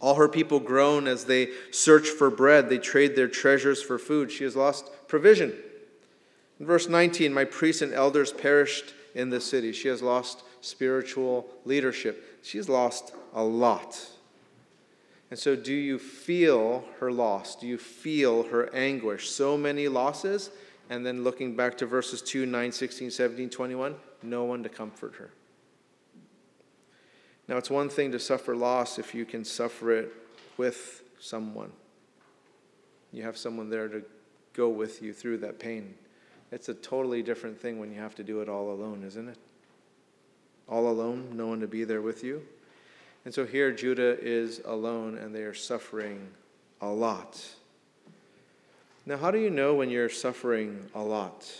All 0.00 0.16
her 0.16 0.28
people 0.28 0.58
groan 0.58 1.06
as 1.06 1.26
they 1.26 1.50
search 1.70 2.08
for 2.08 2.30
bread, 2.30 2.68
they 2.68 2.78
trade 2.78 3.14
their 3.14 3.28
treasures 3.28 3.80
for 3.80 4.00
food. 4.00 4.32
She 4.32 4.42
has 4.42 4.56
lost 4.56 4.90
provision. 5.06 5.54
In 6.58 6.66
verse 6.66 6.88
19, 6.88 7.32
my 7.32 7.44
priests 7.44 7.82
and 7.82 7.94
elders 7.94 8.32
perished 8.32 8.94
in 9.14 9.30
the 9.30 9.40
city. 9.40 9.70
She 9.70 9.86
has 9.86 10.02
lost 10.02 10.42
spiritual 10.60 11.46
leadership. 11.64 12.38
She's 12.42 12.68
lost 12.68 13.12
a 13.34 13.42
lot. 13.42 14.08
And 15.30 15.38
so, 15.38 15.54
do 15.54 15.72
you 15.72 15.98
feel 15.98 16.84
her 16.98 17.12
loss? 17.12 17.54
Do 17.54 17.66
you 17.66 17.78
feel 17.78 18.44
her 18.44 18.74
anguish? 18.74 19.30
So 19.30 19.56
many 19.56 19.86
losses 19.86 20.50
and 20.90 21.06
then 21.06 21.22
looking 21.22 21.54
back 21.54 21.78
to 21.78 21.86
verses 21.86 22.20
2, 22.20 22.46
9, 22.46 22.72
16, 22.72 23.10
17, 23.10 23.48
21, 23.48 23.94
no 24.24 24.44
one 24.44 24.62
to 24.64 24.68
comfort 24.68 25.14
her. 25.14 25.30
Now, 27.46 27.56
it's 27.56 27.70
one 27.70 27.88
thing 27.88 28.12
to 28.12 28.18
suffer 28.18 28.56
loss 28.56 28.98
if 28.98 29.14
you 29.14 29.24
can 29.24 29.44
suffer 29.44 29.92
it 29.92 30.12
with 30.56 31.02
someone. 31.20 31.72
You 33.12 33.22
have 33.22 33.36
someone 33.36 33.70
there 33.70 33.88
to 33.88 34.02
go 34.52 34.68
with 34.68 35.00
you 35.00 35.12
through 35.12 35.38
that 35.38 35.58
pain. 35.58 35.94
It's 36.52 36.68
a 36.68 36.74
totally 36.74 37.22
different 37.22 37.60
thing 37.60 37.78
when 37.78 37.92
you 37.92 38.00
have 38.00 38.16
to 38.16 38.24
do 38.24 38.40
it 38.40 38.48
all 38.48 38.70
alone, 38.70 39.04
isn't 39.06 39.28
it? 39.28 39.38
All 40.70 40.88
alone, 40.88 41.30
no 41.34 41.48
one 41.48 41.60
to 41.60 41.66
be 41.66 41.84
there 41.84 42.00
with 42.00 42.22
you. 42.22 42.42
And 43.24 43.34
so 43.34 43.44
here, 43.44 43.72
Judah 43.72 44.18
is 44.20 44.62
alone 44.64 45.18
and 45.18 45.34
they 45.34 45.42
are 45.42 45.52
suffering 45.52 46.28
a 46.80 46.88
lot. 46.88 47.44
Now, 49.04 49.16
how 49.16 49.30
do 49.30 49.38
you 49.38 49.50
know 49.50 49.74
when 49.74 49.90
you're 49.90 50.08
suffering 50.08 50.88
a 50.94 51.02
lot? 51.02 51.50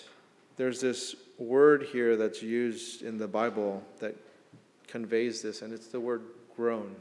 There's 0.56 0.80
this 0.80 1.16
word 1.38 1.88
here 1.90 2.16
that's 2.16 2.42
used 2.42 3.02
in 3.02 3.18
the 3.18 3.26
Bible 3.26 3.82
that 3.98 4.14
conveys 4.86 5.42
this, 5.42 5.62
and 5.62 5.72
it's 5.72 5.88
the 5.88 6.00
word 6.00 6.22
groan. 6.56 6.94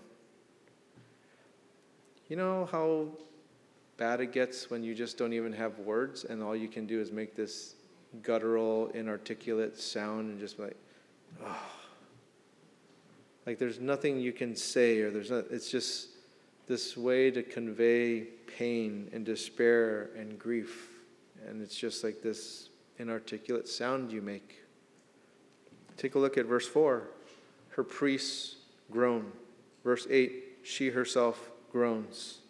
You 2.30 2.38
know 2.38 2.68
how 2.72 3.08
bad 3.98 4.22
it 4.22 4.32
gets 4.32 4.70
when 4.70 4.84
you 4.84 4.96
just 4.96 5.18
don't 5.18 5.34
even 5.34 5.52
have 5.54 5.78
words 5.80 6.24
and 6.24 6.42
all 6.42 6.56
you 6.56 6.68
can 6.68 6.86
do 6.86 7.02
is 7.02 7.12
make 7.12 7.36
this 7.36 7.76
guttural, 8.24 8.90
inarticulate 8.94 9.78
sound 9.78 10.32
and 10.32 10.40
just 10.40 10.58
like, 10.58 10.76
oh. 11.44 11.79
Like 13.50 13.58
there's 13.58 13.80
nothing 13.80 14.20
you 14.20 14.32
can 14.32 14.56
say, 14.56 15.02
or 15.02 15.10
there's 15.10 15.32
not, 15.32 15.46
it's 15.50 15.72
just 15.72 16.10
this 16.68 16.96
way 16.96 17.32
to 17.32 17.42
convey 17.42 18.28
pain 18.46 19.10
and 19.12 19.26
despair 19.26 20.12
and 20.16 20.38
grief. 20.38 20.90
And 21.48 21.60
it's 21.60 21.76
just 21.76 22.04
like 22.04 22.22
this 22.22 22.70
inarticulate 23.00 23.68
sound 23.68 24.12
you 24.12 24.22
make. 24.22 24.60
Take 25.98 26.14
a 26.14 26.20
look 26.20 26.38
at 26.38 26.46
verse 26.46 26.68
4. 26.68 27.08
Her 27.70 27.84
priests 27.84 28.58
groan. 28.92 29.32
Verse 29.84 30.06
8, 30.08 30.60
she 30.62 30.90
herself 30.90 31.50
groans. 31.72 32.42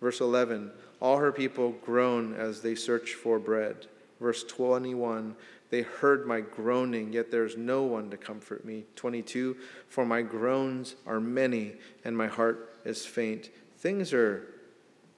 Verse 0.00 0.22
11, 0.22 0.70
all 1.02 1.18
her 1.18 1.32
people 1.32 1.72
groan 1.84 2.32
as 2.32 2.62
they 2.62 2.74
search 2.74 3.12
for 3.12 3.38
bread. 3.38 3.88
Verse 4.20 4.42
21, 4.42 5.36
they 5.70 5.82
heard 5.82 6.26
my 6.26 6.40
groaning, 6.40 7.12
yet 7.12 7.30
there 7.30 7.44
is 7.44 7.56
no 7.56 7.82
one 7.82 8.10
to 8.10 8.16
comfort 8.16 8.64
me. 8.64 8.84
22, 8.94 9.56
for 9.88 10.06
my 10.06 10.22
groans 10.22 10.94
are 11.06 11.20
many, 11.20 11.74
and 12.04 12.16
my 12.16 12.28
heart 12.28 12.78
is 12.84 13.04
faint. 13.04 13.50
Things 13.78 14.12
are 14.12 14.46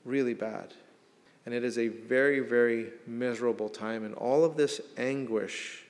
really 0.05 0.35
bad. 0.35 0.75
And 1.45 1.55
it 1.55 1.65
is 1.65 1.79
a 1.79 1.89
very, 1.89 2.41
very 2.41 2.93
miserable 3.07 3.69
time. 3.69 4.05
And 4.05 4.15
all 4.15 4.45
of 4.45 4.57
this 4.57 4.81
anguish 4.97 5.85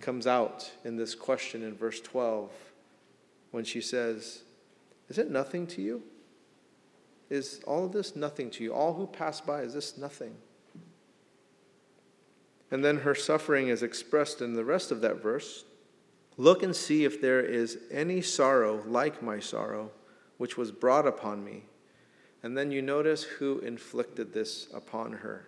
comes 0.00 0.26
out 0.26 0.70
in 0.84 0.96
this 0.96 1.14
question 1.14 1.62
in 1.62 1.74
verse 1.74 2.00
12 2.00 2.50
when 3.52 3.64
she 3.64 3.80
says, 3.80 4.42
Is 5.08 5.18
it 5.18 5.30
nothing 5.30 5.66
to 5.68 5.82
you? 5.82 6.02
Is 7.30 7.60
all 7.66 7.86
of 7.86 7.92
this 7.92 8.16
nothing 8.16 8.50
to 8.50 8.64
you? 8.64 8.74
All 8.74 8.94
who 8.94 9.06
pass 9.06 9.40
by, 9.40 9.62
is 9.62 9.74
this 9.74 9.96
nothing? 9.96 10.34
And 12.72 12.82
then 12.82 13.00
her 13.00 13.14
suffering 13.14 13.68
is 13.68 13.82
expressed 13.82 14.40
in 14.40 14.54
the 14.54 14.64
rest 14.64 14.90
of 14.90 15.02
that 15.02 15.22
verse. 15.22 15.64
Look 16.38 16.62
and 16.62 16.74
see 16.74 17.04
if 17.04 17.20
there 17.20 17.42
is 17.42 17.76
any 17.90 18.22
sorrow 18.22 18.82
like 18.86 19.22
my 19.22 19.38
sorrow 19.38 19.90
which 20.38 20.56
was 20.56 20.72
brought 20.72 21.06
upon 21.06 21.44
me. 21.44 21.64
And 22.42 22.56
then 22.56 22.72
you 22.72 22.80
notice 22.80 23.24
who 23.24 23.58
inflicted 23.58 24.32
this 24.32 24.68
upon 24.74 25.12
her, 25.12 25.46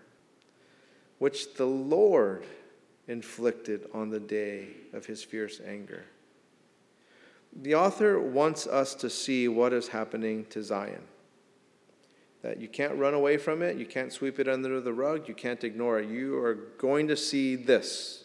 which 1.19 1.55
the 1.55 1.65
Lord 1.65 2.45
inflicted 3.09 3.89
on 3.95 4.11
the 4.11 4.21
day 4.21 4.69
of 4.93 5.07
his 5.07 5.25
fierce 5.25 5.63
anger. 5.67 6.05
The 7.57 7.75
author 7.75 8.21
wants 8.21 8.67
us 8.67 8.95
to 8.97 9.09
see 9.09 9.49
what 9.49 9.73
is 9.73 9.89
happening 9.89 10.45
to 10.51 10.63
Zion. 10.63 11.03
That 12.45 12.61
you 12.61 12.69
can't 12.69 12.95
run 12.99 13.15
away 13.15 13.39
from 13.39 13.63
it, 13.63 13.79
you 13.79 13.87
can't 13.87 14.13
sweep 14.13 14.39
it 14.39 14.49
under 14.49 14.79
the 14.79 14.93
rug, 14.93 15.27
you 15.29 15.35
can't 15.35 15.65
ignore 15.65 15.99
it. 15.99 16.11
You 16.11 16.37
are 16.45 16.55
going 16.77 17.09
to 17.09 17.17
see 17.17 17.57
this, 17.57 18.25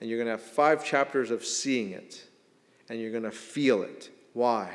and 0.00 0.10
you're 0.10 0.18
going 0.18 0.26
to 0.26 0.32
have 0.32 0.42
five 0.42 0.84
chapters 0.84 1.30
of 1.30 1.44
seeing 1.44 1.92
it, 1.92 2.26
and 2.88 2.98
you're 2.98 3.12
going 3.12 3.22
to 3.22 3.30
feel 3.30 3.82
it. 3.82 4.10
Why? 4.32 4.72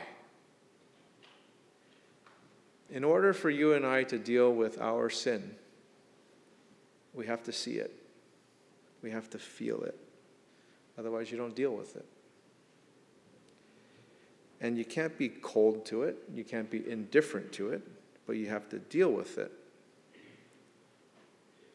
In 2.90 3.04
order 3.04 3.34
for 3.34 3.50
you 3.50 3.74
and 3.74 3.86
I 3.86 4.04
to 4.04 4.18
deal 4.18 4.54
with 4.54 4.80
our 4.80 5.10
sin, 5.10 5.56
we 7.14 7.26
have 7.26 7.44
to 7.44 7.52
see 7.52 7.74
it. 7.74 7.92
We 9.02 9.12
have 9.12 9.30
to 9.32 9.40
feel 9.40 9.82
it. 9.82 10.00
Otherwise, 10.98 11.34
you 11.34 11.38
don't 11.38 11.54
deal 11.54 11.76
with 11.76 11.98
it. 11.98 12.06
And 14.62 14.78
you 14.78 14.86
can't 14.86 15.18
be 15.18 15.28
cold 15.28 15.86
to 15.88 16.04
it, 16.04 16.16
you 16.34 16.46
can't 16.46 16.72
be 16.72 16.90
indifferent 16.90 17.52
to 17.54 17.72
it, 17.72 17.86
but 18.30 18.38
you 18.38 18.46
have 18.46 18.70
to 18.70 18.78
deal 18.78 19.10
with 19.10 19.40
it. 19.40 19.52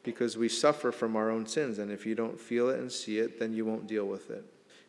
Because 0.05 0.37
we 0.37 0.49
suffer 0.49 0.93
from 0.93 1.17
our 1.17 1.29
own 1.29 1.49
sins, 1.49 1.81
and 1.81 1.90
if 1.90 2.07
you 2.07 2.14
don't 2.14 2.38
feel 2.38 2.69
it 2.69 2.79
and 2.79 2.93
see 2.93 3.19
it, 3.19 3.40
then 3.40 3.53
you 3.53 3.64
won't 3.64 3.88
deal 3.88 4.05
with 4.05 4.31
it. 4.31 4.45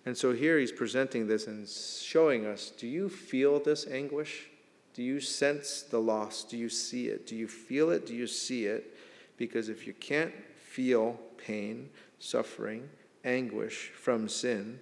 And 0.05 0.15
so 0.15 0.31
here 0.31 0.59
he's 0.59 0.71
presenting 0.71 1.25
this 1.25 1.47
and 1.47 1.67
showing 1.67 2.45
us 2.45 2.69
do 2.69 2.85
you 2.85 3.09
feel 3.09 3.59
this 3.59 3.87
anguish? 3.87 4.45
Do 4.93 5.01
you 5.01 5.19
sense 5.19 5.81
the 5.81 5.97
loss? 5.97 6.43
Do 6.43 6.55
you 6.55 6.69
see 6.69 7.07
it? 7.07 7.25
Do 7.25 7.35
you 7.35 7.47
feel 7.47 7.89
it? 7.89 8.05
Do 8.05 8.13
you 8.13 8.27
see 8.27 8.65
it? 8.65 8.95
Because 9.35 9.67
if 9.67 9.87
you 9.87 9.93
can't 9.93 10.35
feel 10.55 11.19
pain, 11.35 11.89
suffering, 12.19 12.87
anguish 13.23 13.89
from 13.95 14.29
sin, 14.29 14.79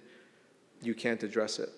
you 0.82 0.92
can't 0.92 1.22
address 1.22 1.58
it. 1.58 1.70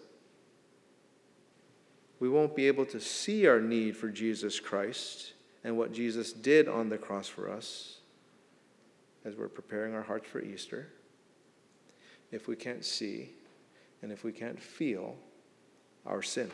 We 2.18 2.28
won't 2.28 2.56
be 2.56 2.66
able 2.66 2.86
to 2.86 3.00
see 3.00 3.46
our 3.46 3.60
need 3.60 3.96
for 3.96 4.08
Jesus 4.08 4.58
Christ 4.58 5.34
and 5.64 5.76
what 5.76 5.92
Jesus 5.92 6.32
did 6.32 6.68
on 6.68 6.88
the 6.88 6.98
cross 6.98 7.28
for 7.28 7.50
us 7.50 7.98
as 9.24 9.34
we're 9.36 9.48
preparing 9.48 9.94
our 9.94 10.02
hearts 10.02 10.28
for 10.28 10.40
Easter 10.40 10.88
if 12.30 12.48
we 12.48 12.56
can't 12.56 12.84
see 12.84 13.30
and 14.02 14.12
if 14.12 14.24
we 14.24 14.32
can't 14.32 14.60
feel 14.60 15.16
our 16.06 16.22
sin. 16.22 16.50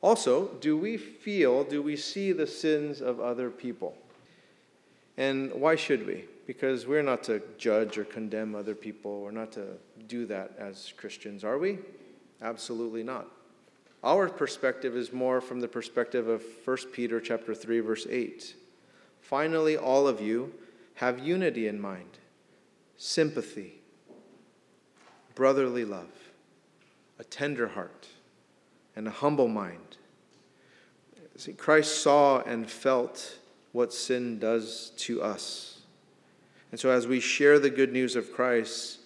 Also, 0.00 0.48
do 0.60 0.76
we 0.76 0.96
feel, 0.96 1.64
do 1.64 1.82
we 1.82 1.96
see 1.96 2.32
the 2.32 2.46
sins 2.46 3.00
of 3.00 3.20
other 3.20 3.50
people? 3.50 3.94
And 5.16 5.52
why 5.52 5.74
should 5.74 6.06
we? 6.06 6.24
Because 6.46 6.86
we're 6.86 7.02
not 7.02 7.24
to 7.24 7.42
judge 7.58 7.98
or 7.98 8.04
condemn 8.04 8.54
other 8.54 8.74
people. 8.74 9.20
We're 9.20 9.32
not 9.32 9.52
to 9.52 9.66
do 10.06 10.24
that 10.26 10.52
as 10.58 10.92
Christians, 10.96 11.44
are 11.44 11.58
we? 11.58 11.78
Absolutely 12.40 13.02
not. 13.02 13.26
Our 14.04 14.28
perspective 14.28 14.96
is 14.96 15.12
more 15.12 15.40
from 15.40 15.60
the 15.60 15.68
perspective 15.68 16.28
of 16.28 16.42
1 16.64 16.76
Peter 16.92 17.20
chapter 17.20 17.54
3 17.54 17.80
verse 17.80 18.06
8. 18.08 18.54
Finally, 19.20 19.76
all 19.76 20.06
of 20.06 20.20
you 20.20 20.52
have 20.94 21.18
unity 21.18 21.68
in 21.68 21.80
mind, 21.80 22.18
sympathy, 22.96 23.80
brotherly 25.34 25.84
love, 25.84 26.10
a 27.18 27.24
tender 27.24 27.68
heart, 27.68 28.08
and 28.96 29.06
a 29.06 29.12
humble 29.12 29.48
mind. 29.48 29.96
See, 31.36 31.52
Christ 31.52 32.02
saw 32.02 32.40
and 32.42 32.68
felt 32.68 33.38
what 33.72 33.92
sin 33.92 34.38
does 34.38 34.92
to 34.98 35.22
us. 35.22 35.82
And 36.70 36.80
so, 36.80 36.90
as 36.90 37.06
we 37.06 37.20
share 37.20 37.58
the 37.58 37.70
good 37.70 37.92
news 37.92 38.16
of 38.16 38.32
Christ, 38.32 38.98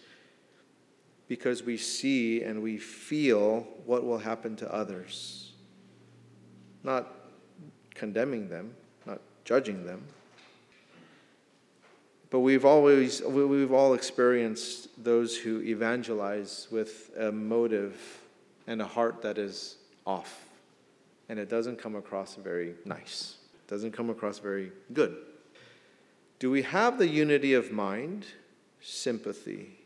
because 1.32 1.62
we 1.62 1.78
see 1.78 2.42
and 2.42 2.62
we 2.62 2.76
feel 2.76 3.66
what 3.86 4.04
will 4.04 4.18
happen 4.18 4.54
to 4.54 4.70
others, 4.70 5.52
not 6.84 7.10
condemning 7.94 8.50
them, 8.50 8.74
not 9.06 9.18
judging 9.42 9.86
them, 9.86 10.02
But 12.28 12.40
we've 12.40 12.66
always, 12.66 13.22
we've 13.22 13.72
all 13.72 13.94
experienced 13.94 14.90
those 15.02 15.34
who 15.34 15.62
evangelize 15.62 16.68
with 16.70 17.10
a 17.16 17.32
motive 17.32 17.96
and 18.66 18.82
a 18.82 18.86
heart 18.86 19.22
that 19.22 19.38
is 19.38 19.76
off. 20.06 20.44
And 21.30 21.38
it 21.38 21.48
doesn't 21.48 21.78
come 21.78 21.96
across 21.96 22.34
very 22.34 22.74
nice, 22.84 23.36
it 23.54 23.70
doesn't 23.70 23.92
come 23.92 24.10
across 24.10 24.38
very 24.38 24.70
good. 24.92 25.16
Do 26.40 26.50
we 26.50 26.60
have 26.60 26.98
the 26.98 27.08
unity 27.08 27.54
of 27.54 27.72
mind, 27.72 28.26
sympathy, 28.82 29.78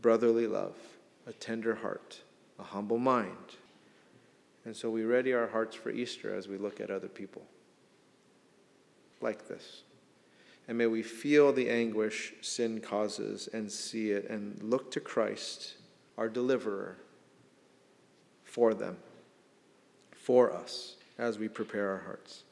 brotherly 0.00 0.46
love, 0.46 0.76
a 1.26 1.32
tender 1.32 1.76
heart, 1.76 2.20
a 2.58 2.62
humble 2.62 2.98
mind? 2.98 3.56
And 4.64 4.76
so 4.76 4.90
we 4.90 5.04
ready 5.04 5.32
our 5.32 5.48
hearts 5.48 5.76
for 5.76 5.90
Easter 5.90 6.34
as 6.34 6.48
we 6.48 6.58
look 6.58 6.80
at 6.80 6.90
other 6.90 7.08
people 7.08 7.42
like 9.20 9.48
this. 9.48 9.82
And 10.68 10.78
may 10.78 10.86
we 10.86 11.02
feel 11.02 11.52
the 11.52 11.68
anguish 11.68 12.34
sin 12.42 12.80
causes 12.80 13.48
and 13.52 13.70
see 13.70 14.10
it 14.10 14.28
and 14.30 14.62
look 14.62 14.90
to 14.92 15.00
Christ, 15.00 15.74
our 16.16 16.28
deliverer, 16.28 16.96
for 18.44 18.74
them, 18.74 18.96
for 20.12 20.52
us, 20.52 20.96
as 21.18 21.38
we 21.38 21.48
prepare 21.48 21.90
our 21.90 22.02
hearts. 22.04 22.44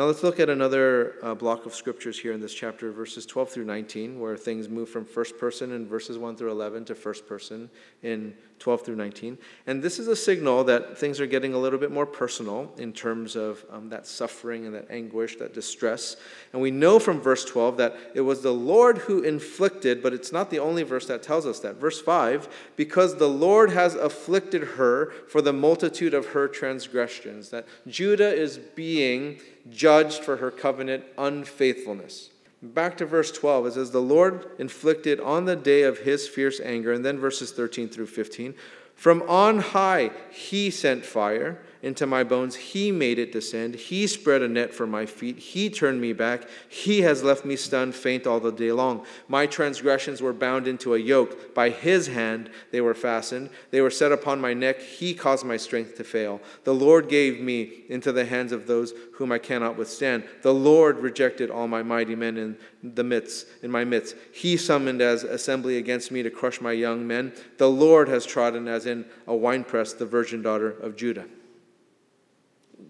Now 0.00 0.06
let's 0.06 0.22
look 0.22 0.40
at 0.40 0.48
another 0.48 1.16
uh, 1.22 1.34
block 1.34 1.66
of 1.66 1.74
scriptures 1.74 2.18
here 2.18 2.32
in 2.32 2.40
this 2.40 2.54
chapter, 2.54 2.90
verses 2.90 3.26
12 3.26 3.50
through 3.50 3.64
19, 3.66 4.18
where 4.18 4.34
things 4.34 4.66
move 4.66 4.88
from 4.88 5.04
first 5.04 5.36
person 5.36 5.72
in 5.72 5.86
verses 5.86 6.16
1 6.16 6.36
through 6.36 6.52
11 6.52 6.86
to 6.86 6.94
first 6.94 7.26
person 7.26 7.68
in 8.02 8.32
12 8.60 8.82
through 8.82 8.96
19. 8.96 9.36
And 9.66 9.82
this 9.82 9.98
is 9.98 10.08
a 10.08 10.16
signal 10.16 10.64
that 10.64 10.96
things 10.96 11.20
are 11.20 11.26
getting 11.26 11.52
a 11.52 11.58
little 11.58 11.78
bit 11.78 11.90
more 11.90 12.06
personal 12.06 12.72
in 12.78 12.94
terms 12.94 13.36
of 13.36 13.62
um, 13.70 13.90
that 13.90 14.06
suffering 14.06 14.64
and 14.64 14.74
that 14.74 14.90
anguish, 14.90 15.36
that 15.36 15.52
distress. 15.52 16.16
And 16.54 16.62
we 16.62 16.70
know 16.70 16.98
from 16.98 17.20
verse 17.20 17.44
12 17.44 17.76
that 17.78 17.96
it 18.14 18.22
was 18.22 18.40
the 18.40 18.54
Lord 18.54 18.98
who 18.98 19.22
inflicted, 19.22 20.02
but 20.02 20.14
it's 20.14 20.32
not 20.32 20.50
the 20.50 20.60
only 20.60 20.82
verse 20.82 21.06
that 21.06 21.22
tells 21.22 21.44
us 21.44 21.60
that. 21.60 21.76
Verse 21.76 22.00
5 22.00 22.48
because 22.76 23.16
the 23.16 23.28
Lord 23.28 23.70
has 23.70 23.94
afflicted 23.94 24.62
her 24.62 25.10
for 25.28 25.42
the 25.42 25.52
multitude 25.52 26.14
of 26.14 26.28
her 26.28 26.48
transgressions, 26.48 27.50
that 27.50 27.66
Judah 27.86 28.32
is 28.32 28.56
being 28.56 29.40
judged 29.68 30.22
for 30.22 30.36
her 30.36 30.50
covenant 30.50 31.04
unfaithfulness. 31.18 32.30
Back 32.62 32.98
to 32.98 33.06
verse 33.06 33.32
12, 33.32 33.66
it 33.66 33.72
says, 33.72 33.90
The 33.90 34.00
Lord 34.00 34.50
inflicted 34.58 35.18
on 35.20 35.46
the 35.46 35.56
day 35.56 35.82
of 35.82 36.00
his 36.00 36.28
fierce 36.28 36.60
anger, 36.60 36.92
and 36.92 37.04
then 37.04 37.18
verses 37.18 37.52
13 37.52 37.88
through 37.88 38.06
15, 38.06 38.54
from 39.00 39.22
on 39.22 39.60
high 39.60 40.10
he 40.30 40.68
sent 40.70 41.06
fire 41.06 41.58
into 41.82 42.06
my 42.06 42.22
bones. 42.22 42.54
He 42.54 42.92
made 42.92 43.18
it 43.18 43.32
descend. 43.32 43.74
He 43.74 44.06
spread 44.06 44.42
a 44.42 44.48
net 44.48 44.74
for 44.74 44.86
my 44.86 45.06
feet. 45.06 45.38
He 45.38 45.70
turned 45.70 46.00
me 46.00 46.12
back. 46.12 46.46
He 46.68 47.00
has 47.02 47.22
left 47.22 47.44
me 47.44 47.56
stunned, 47.56 47.94
faint 47.94 48.26
all 48.26 48.40
the 48.40 48.52
day 48.52 48.72
long. 48.72 49.06
My 49.28 49.46
transgressions 49.46 50.20
were 50.20 50.32
bound 50.32 50.68
into 50.68 50.94
a 50.94 50.98
yoke. 50.98 51.54
By 51.54 51.70
his 51.70 52.08
hand 52.08 52.50
they 52.70 52.80
were 52.80 52.94
fastened. 52.94 53.50
They 53.70 53.80
were 53.80 53.90
set 53.90 54.12
upon 54.12 54.40
my 54.40 54.52
neck. 54.52 54.80
He 54.80 55.14
caused 55.14 55.46
my 55.46 55.56
strength 55.56 55.96
to 55.96 56.04
fail. 56.04 56.40
The 56.64 56.74
Lord 56.74 57.08
gave 57.08 57.40
me 57.40 57.84
into 57.88 58.12
the 58.12 58.26
hands 58.26 58.52
of 58.52 58.66
those 58.66 58.92
whom 59.14 59.32
I 59.32 59.38
cannot 59.38 59.76
withstand. 59.76 60.24
The 60.42 60.54
Lord 60.54 60.98
rejected 60.98 61.50
all 61.50 61.68
my 61.68 61.82
mighty 61.82 62.14
men 62.14 62.36
in 62.36 62.58
the 62.82 63.04
midst, 63.04 63.46
in 63.62 63.70
my 63.70 63.84
midst. 63.84 64.16
He 64.32 64.56
summoned 64.56 65.00
as 65.00 65.24
assembly 65.24 65.76
against 65.76 66.10
me 66.10 66.22
to 66.22 66.30
crush 66.30 66.60
my 66.60 66.72
young 66.72 67.06
men. 67.06 67.32
The 67.58 67.70
Lord 67.70 68.08
has 68.08 68.26
trodden 68.26 68.68
as 68.68 68.86
in 68.90 69.06
a 69.26 69.34
winepress 69.34 69.94
the 69.94 70.06
virgin 70.06 70.42
daughter 70.42 70.70
of 70.70 70.96
Judah 70.96 71.26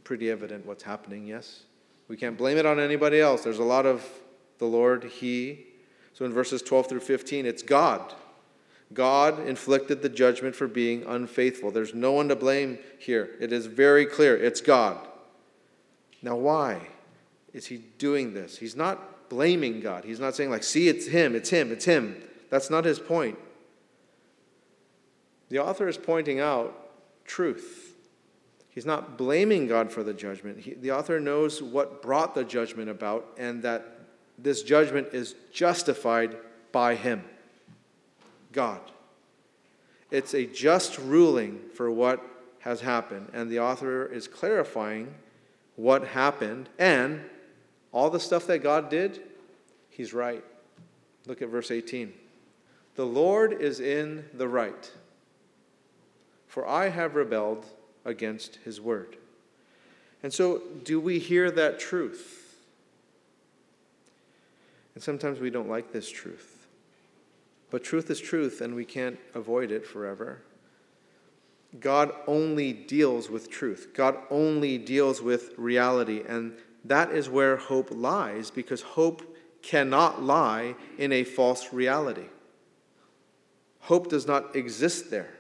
pretty 0.05 0.31
evident 0.31 0.67
what's 0.67 0.83
happening, 0.83 1.27
yes? 1.27 1.63
We 2.09 2.17
can't 2.17 2.37
blame 2.37 2.59
it 2.59 2.67
on 2.67 2.81
anybody 2.81 3.21
else. 3.21 3.45
There's 3.45 3.59
a 3.59 3.65
lot 3.65 3.87
of 3.87 4.05
the 4.59 4.65
Lord, 4.65 5.05
He. 5.05 5.67
So 6.15 6.25
in 6.25 6.33
verses 6.33 6.63
12 6.63 6.89
through 6.89 7.01
15, 7.01 7.47
it's 7.47 7.63
God. 7.63 8.15
God 8.93 9.47
inflicted 9.47 10.03
the 10.03 10.09
judgment 10.09 10.57
for 10.57 10.67
being 10.67 11.05
unfaithful. 11.05 11.71
There's 11.71 11.95
no 11.95 12.13
one 12.13 12.29
to 12.29 12.37
blame 12.37 12.79
here. 12.99 13.31
It 13.41 13.53
is 13.53 13.67
very 13.67 14.05
clear 14.05 14.37
it's 14.37 14.61
God. 14.61 14.99
Now, 16.23 16.37
why 16.37 16.81
is 17.53 17.67
He 17.67 17.79
doing 17.99 18.35
this? 18.35 18.59
He's 18.59 18.75
not 18.75 19.29
blaming 19.29 19.81
God. 19.81 20.05
He's 20.05 20.21
not 20.21 20.35
saying, 20.35 20.51
like, 20.51 20.65
see, 20.65 20.89
it's 20.89 21.07
Him, 21.07 21.37
it's 21.37 21.51
Him, 21.51 21.71
it's 21.71 21.85
Him. 21.85 22.21
That's 22.51 22.69
not 22.69 22.85
His 22.85 22.99
point. 22.99 23.39
The 25.51 25.59
author 25.59 25.89
is 25.89 25.99
pointing 25.99 26.41
out 26.41 26.91
truth. 27.25 27.95
He's 28.71 28.87
not 28.87 29.19
blaming 29.19 29.67
God 29.67 29.93
for 29.93 30.03
the 30.03 30.15
judgment. 30.15 30.61
He, 30.61 30.75
the 30.75 30.93
author 30.93 31.21
knows 31.21 31.63
what 31.63 32.03
brought 32.03 32.35
the 32.35 32.45
judgment 32.45 32.89
about 32.89 33.27
and 33.37 33.63
that 33.63 33.99
this 34.39 34.63
judgment 34.63 35.09
is 35.13 35.35
justified 35.53 36.37
by 36.73 36.95
Him, 36.95 37.25
God. 38.53 38.81
It's 40.11 40.35
a 40.35 40.47
just 40.47 40.99
ruling 40.99 41.61
for 41.75 41.91
what 41.91 42.25
has 42.61 42.81
happened, 42.81 43.29
and 43.33 43.51
the 43.51 43.61
author 43.61 44.07
is 44.07 44.29
clarifying 44.29 45.15
what 45.77 46.09
happened 46.09 46.69
and 46.79 47.23
all 47.93 48.11
the 48.11 48.21
stuff 48.21 48.47
that 48.47 48.59
God 48.59 48.89
did, 48.89 49.21
He's 49.89 50.13
right. 50.15 50.45
Look 51.27 51.43
at 51.43 51.49
verse 51.49 51.71
18. 51.71 52.13
The 52.95 53.07
Lord 53.07 53.53
is 53.53 53.81
in 53.81 54.25
the 54.35 54.49
right, 54.49 54.91
for 56.51 56.67
I 56.67 56.89
have 56.89 57.15
rebelled 57.15 57.65
against 58.05 58.57
his 58.65 58.81
word. 58.81 59.17
And 60.21 60.35
so, 60.35 60.63
do 60.83 60.99
we 60.99 61.21
hear 61.21 61.49
that 61.53 61.79
truth? 61.79 62.57
And 64.97 65.03
sometimes 65.03 65.39
we 65.39 65.49
don't 65.49 65.69
like 65.69 65.93
this 65.93 66.11
truth. 66.11 66.67
But 67.71 67.85
truth 67.85 68.11
is 68.11 68.21
truth, 68.21 68.61
and 68.61 68.75
we 68.75 68.85
can't 68.85 69.17
avoid 69.33 69.71
it 69.71 69.87
forever. 69.87 70.43
God 71.79 72.13
only 72.27 72.73
deals 72.73 73.31
with 73.31 73.49
truth, 73.49 73.91
God 73.95 74.19
only 74.29 74.77
deals 74.77 75.23
with 75.23 75.55
reality. 75.57 76.25
And 76.27 76.55
that 76.85 77.13
is 77.13 77.31
where 77.31 77.57
hope 77.59 77.91
lies, 77.93 78.51
because 78.51 78.83
hope 78.83 79.37
cannot 79.63 80.21
lie 80.21 80.75
in 80.99 81.13
a 81.13 81.23
false 81.23 81.73
reality. 81.73 82.27
Hope 83.83 84.09
does 84.09 84.27
not 84.27 84.57
exist 84.57 85.13
there. 85.13 85.31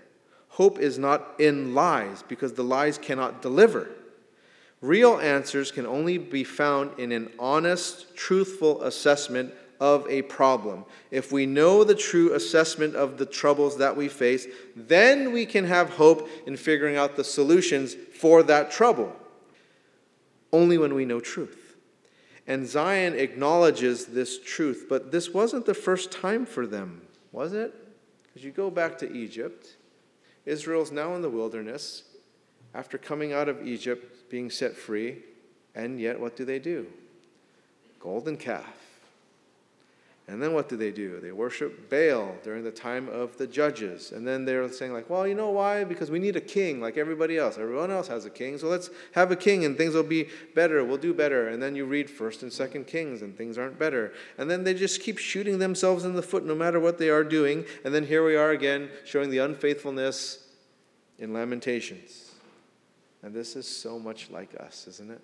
Hope 0.60 0.78
is 0.78 0.98
not 0.98 1.36
in 1.38 1.74
lies 1.74 2.22
because 2.28 2.52
the 2.52 2.62
lies 2.62 2.98
cannot 2.98 3.40
deliver. 3.40 3.88
Real 4.82 5.18
answers 5.18 5.72
can 5.72 5.86
only 5.86 6.18
be 6.18 6.44
found 6.44 6.98
in 6.98 7.12
an 7.12 7.32
honest, 7.38 8.14
truthful 8.14 8.82
assessment 8.82 9.54
of 9.80 10.06
a 10.10 10.20
problem. 10.20 10.84
If 11.10 11.32
we 11.32 11.46
know 11.46 11.82
the 11.82 11.94
true 11.94 12.34
assessment 12.34 12.94
of 12.94 13.16
the 13.16 13.24
troubles 13.24 13.78
that 13.78 13.96
we 13.96 14.08
face, 14.08 14.46
then 14.76 15.32
we 15.32 15.46
can 15.46 15.64
have 15.64 15.88
hope 15.88 16.28
in 16.46 16.58
figuring 16.58 16.94
out 16.94 17.16
the 17.16 17.24
solutions 17.24 17.94
for 17.94 18.42
that 18.42 18.70
trouble. 18.70 19.16
Only 20.52 20.76
when 20.76 20.92
we 20.92 21.06
know 21.06 21.20
truth. 21.20 21.74
And 22.46 22.68
Zion 22.68 23.14
acknowledges 23.14 24.04
this 24.04 24.38
truth, 24.38 24.88
but 24.90 25.10
this 25.10 25.30
wasn't 25.30 25.64
the 25.64 25.72
first 25.72 26.12
time 26.12 26.44
for 26.44 26.66
them, 26.66 27.00
was 27.32 27.54
it? 27.54 27.72
Because 28.24 28.44
you 28.44 28.50
go 28.50 28.68
back 28.68 28.98
to 28.98 29.10
Egypt 29.10 29.76
Israel's 30.50 30.90
now 30.90 31.14
in 31.14 31.22
the 31.22 31.30
wilderness 31.30 32.02
after 32.74 32.98
coming 32.98 33.32
out 33.32 33.48
of 33.48 33.66
Egypt, 33.66 34.28
being 34.28 34.50
set 34.50 34.76
free, 34.76 35.22
and 35.74 36.00
yet 36.00 36.18
what 36.18 36.36
do 36.36 36.44
they 36.44 36.58
do? 36.58 36.86
Golden 38.00 38.36
calf. 38.36 38.89
And 40.30 40.40
then 40.40 40.52
what 40.52 40.68
do 40.68 40.76
they 40.76 40.92
do? 40.92 41.18
They 41.18 41.32
worship 41.32 41.90
Baal 41.90 42.36
during 42.44 42.62
the 42.62 42.70
time 42.70 43.08
of 43.08 43.36
the 43.36 43.48
judges. 43.48 44.12
And 44.12 44.26
then 44.26 44.44
they're 44.44 44.70
saying, 44.70 44.92
like, 44.92 45.10
well, 45.10 45.26
you 45.26 45.34
know 45.34 45.50
why? 45.50 45.82
Because 45.82 46.08
we 46.08 46.20
need 46.20 46.36
a 46.36 46.40
king 46.40 46.80
like 46.80 46.96
everybody 46.96 47.36
else. 47.36 47.58
Everyone 47.58 47.90
else 47.90 48.06
has 48.06 48.26
a 48.26 48.30
king. 48.30 48.56
So 48.56 48.68
let's 48.68 48.90
have 49.12 49.32
a 49.32 49.36
king 49.36 49.64
and 49.64 49.76
things 49.76 49.92
will 49.92 50.04
be 50.04 50.28
better. 50.54 50.84
We'll 50.84 50.98
do 50.98 51.12
better. 51.12 51.48
And 51.48 51.60
then 51.60 51.74
you 51.74 51.84
read 51.84 52.06
1st 52.06 52.42
and 52.42 52.52
2nd 52.52 52.86
Kings 52.86 53.22
and 53.22 53.36
things 53.36 53.58
aren't 53.58 53.76
better. 53.76 54.12
And 54.38 54.48
then 54.48 54.62
they 54.62 54.72
just 54.72 55.02
keep 55.02 55.18
shooting 55.18 55.58
themselves 55.58 56.04
in 56.04 56.14
the 56.14 56.22
foot 56.22 56.46
no 56.46 56.54
matter 56.54 56.78
what 56.78 56.98
they 56.98 57.10
are 57.10 57.24
doing. 57.24 57.64
And 57.84 57.92
then 57.92 58.06
here 58.06 58.24
we 58.24 58.36
are 58.36 58.52
again 58.52 58.88
showing 59.04 59.30
the 59.30 59.38
unfaithfulness 59.38 60.46
in 61.18 61.32
Lamentations. 61.32 62.30
And 63.24 63.34
this 63.34 63.56
is 63.56 63.66
so 63.66 63.98
much 63.98 64.30
like 64.30 64.54
us, 64.60 64.86
isn't 64.86 65.10
it? 65.10 65.20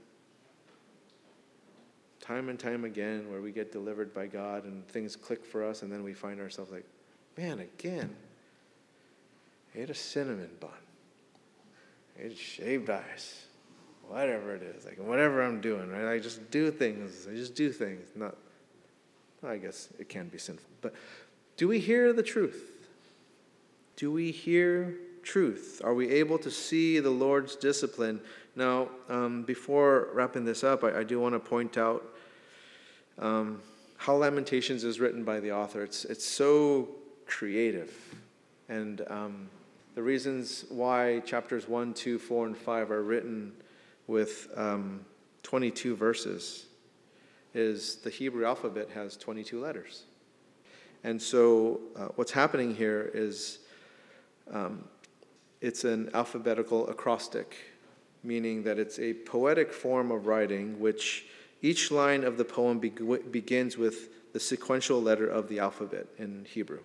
Time 2.20 2.48
and 2.48 2.58
time 2.58 2.84
again 2.84 3.30
where 3.30 3.40
we 3.40 3.52
get 3.52 3.72
delivered 3.72 4.12
by 4.14 4.26
God 4.26 4.64
and 4.64 4.86
things 4.88 5.16
click 5.16 5.44
for 5.44 5.64
us, 5.64 5.82
and 5.82 5.92
then 5.92 6.02
we 6.02 6.12
find 6.12 6.40
ourselves 6.40 6.70
like, 6.70 6.84
man, 7.36 7.60
again, 7.60 8.14
I 9.74 9.80
ate 9.80 9.90
a 9.90 9.94
cinnamon 9.94 10.50
bun, 10.60 10.70
I 12.18 12.26
ate 12.26 12.38
shaved 12.38 12.90
ice, 12.90 13.44
whatever 14.08 14.54
it 14.54 14.62
is, 14.62 14.84
like 14.84 14.98
whatever 14.98 15.42
I'm 15.42 15.60
doing, 15.60 15.90
right? 15.90 16.12
I 16.12 16.18
just 16.18 16.50
do 16.50 16.70
things, 16.70 17.26
I 17.30 17.34
just 17.34 17.54
do 17.54 17.70
things. 17.70 18.08
Not, 18.14 18.36
I 19.46 19.56
guess 19.56 19.88
it 19.98 20.08
can 20.08 20.28
be 20.28 20.38
sinful, 20.38 20.68
but 20.80 20.94
do 21.56 21.68
we 21.68 21.78
hear 21.78 22.12
the 22.12 22.22
truth? 22.22 22.88
Do 23.96 24.12
we 24.12 24.30
hear 24.30 24.94
truth? 25.22 25.80
Are 25.84 25.94
we 25.94 26.10
able 26.10 26.38
to 26.38 26.50
see 26.50 27.00
the 27.00 27.10
Lord's 27.10 27.56
discipline? 27.56 28.20
Now, 28.56 28.88
um, 29.10 29.42
before 29.42 30.08
wrapping 30.14 30.46
this 30.46 30.64
up, 30.64 30.82
I, 30.82 31.00
I 31.00 31.04
do 31.04 31.20
want 31.20 31.34
to 31.34 31.38
point 31.38 31.76
out 31.76 32.02
um, 33.18 33.60
how 33.98 34.16
Lamentations 34.16 34.82
is 34.82 34.98
written 34.98 35.24
by 35.24 35.40
the 35.40 35.52
author. 35.52 35.82
It's, 35.82 36.06
it's 36.06 36.24
so 36.24 36.88
creative. 37.26 37.94
And 38.70 39.02
um, 39.08 39.50
the 39.94 40.02
reasons 40.02 40.64
why 40.70 41.20
chapters 41.20 41.68
1, 41.68 41.92
2, 41.92 42.18
4, 42.18 42.46
and 42.46 42.56
5 42.56 42.90
are 42.90 43.02
written 43.02 43.52
with 44.06 44.48
um, 44.56 45.04
22 45.42 45.94
verses 45.94 46.66
is 47.54 47.96
the 47.96 48.10
Hebrew 48.10 48.46
alphabet 48.46 48.88
has 48.94 49.16
22 49.16 49.60
letters. 49.60 50.04
And 51.04 51.20
so 51.20 51.80
uh, 51.94 52.06
what's 52.16 52.32
happening 52.32 52.74
here 52.74 53.10
is 53.12 53.60
um, 54.52 54.84
it's 55.60 55.84
an 55.84 56.10
alphabetical 56.14 56.88
acrostic, 56.88 57.56
meaning 58.22 58.62
that 58.64 58.78
it's 58.78 58.98
a 58.98 59.14
poetic 59.14 59.72
form 59.72 60.10
of 60.10 60.26
writing 60.26 60.78
which 60.80 61.26
each 61.62 61.90
line 61.90 62.24
of 62.24 62.36
the 62.36 62.44
poem 62.44 62.78
be- 62.78 62.90
begins 63.30 63.76
with 63.76 64.32
the 64.32 64.40
sequential 64.40 65.00
letter 65.00 65.26
of 65.26 65.48
the 65.48 65.58
alphabet 65.58 66.06
in 66.18 66.46
Hebrew. 66.48 66.80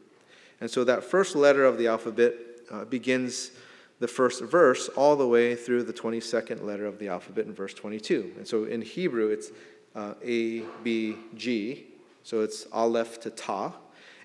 And 0.62 0.70
so 0.70 0.84
that 0.84 1.04
first 1.04 1.36
letter 1.36 1.66
of 1.66 1.78
the 1.78 1.88
alphabet 1.88 2.36
uh, 2.72 2.86
begins 2.86 3.52
the 4.00 4.08
first 4.08 4.44
verse 4.44 4.90
all 4.90 5.16
the 5.16 5.28
way 5.28 5.56
through 5.56 5.84
the 5.84 5.94
22nd 5.94 6.64
letter 6.64 6.86
of 6.86 6.98
the 6.98 7.08
alphabet 7.08 7.46
in 7.46 7.54
verse 7.54 7.74
22. 7.74 8.34
And 8.38 8.48
so 8.48 8.64
in 8.64 8.82
Hebrew, 8.82 9.30
it's 9.30 9.52
uh, 9.96 10.14
A, 10.24 10.62
B, 10.84 11.16
G. 11.36 11.86
So 12.24 12.42
it's 12.42 12.66
Aleph 12.72 13.20
to 13.22 13.30
Ta. 13.30 13.74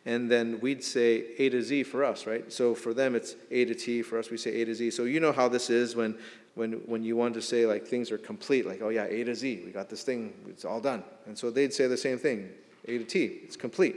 And 0.05 0.31
then 0.31 0.61
we'd 0.61 0.85
say 0.85 1.25
A 1.39 1.49
to 1.49 1.61
Z 1.61 1.83
for 1.83 2.05
us, 2.05 2.27
right? 2.27 2.51
So 2.53 2.75
for 2.75 2.95
them, 2.95 3.15
it's 3.17 3.35
A 3.51 3.65
to 3.65 3.75
T. 3.75 4.03
For 4.03 4.19
us, 4.19 4.31
we 4.31 4.37
say 4.37 4.63
A 4.63 4.65
to 4.65 4.75
Z. 4.75 4.93
So 4.93 5.05
you 5.05 5.19
know 5.19 5.33
how 5.33 5.49
this 5.49 5.69
is 5.69 5.97
when 5.97 6.17
when, 6.57 6.73
when 6.87 7.05
you 7.05 7.17
want 7.17 7.35
to 7.35 7.43
say 7.43 7.67
like 7.67 7.87
things 7.87 8.11
are 8.11 8.19
complete, 8.19 8.67
like, 8.67 8.81
oh 8.83 8.89
yeah, 8.89 9.05
A 9.05 9.23
to 9.25 9.35
Z, 9.35 9.63
we 9.65 9.71
got 9.71 9.89
this 9.89 10.03
thing, 10.03 10.33
it's 10.49 10.65
all 10.65 10.81
done. 10.81 11.05
And 11.27 11.39
so 11.39 11.51
they'd 11.51 11.73
say 11.73 11.87
the 11.87 11.99
same 11.99 12.19
thing, 12.19 12.49
A 12.89 12.99
to 12.99 13.05
T, 13.05 13.41
it's 13.45 13.57
complete. 13.57 13.95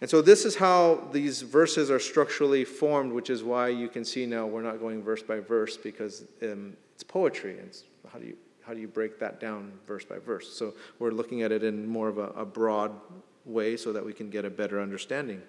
And 0.00 0.10
so 0.10 0.20
this 0.20 0.44
is 0.44 0.56
how 0.56 1.08
these 1.12 1.42
verses 1.42 1.90
are 1.90 2.00
structurally 2.00 2.64
formed, 2.64 3.12
which 3.12 3.30
is 3.30 3.42
why 3.42 3.68
you 3.68 3.88
can 3.88 4.04
see 4.04 4.26
now 4.26 4.46
we're 4.46 4.62
not 4.62 4.80
going 4.80 5.02
verse 5.02 5.22
by 5.22 5.38
verse 5.38 5.76
because 5.76 6.24
um, 6.42 6.76
it's 6.94 7.04
poetry. 7.04 7.58
And 7.58 7.68
it's, 7.68 7.84
how 8.12 8.18
do 8.18 8.26
you 8.26 8.36
how 8.62 8.74
do 8.74 8.80
you 8.80 8.88
break 8.88 9.18
that 9.18 9.40
down 9.40 9.72
verse 9.86 10.04
by 10.04 10.18
verse? 10.18 10.52
So 10.52 10.74
we're 10.98 11.10
looking 11.10 11.40
at 11.40 11.52
it 11.52 11.64
in 11.64 11.86
more 11.86 12.08
of 12.08 12.18
a, 12.18 12.28
a 12.30 12.44
broad 12.44 12.92
way 13.46 13.78
so 13.78 13.94
that 13.94 14.04
we 14.04 14.12
can 14.12 14.28
get 14.28 14.44
a 14.44 14.50
better 14.50 14.78
understanding. 14.78 15.40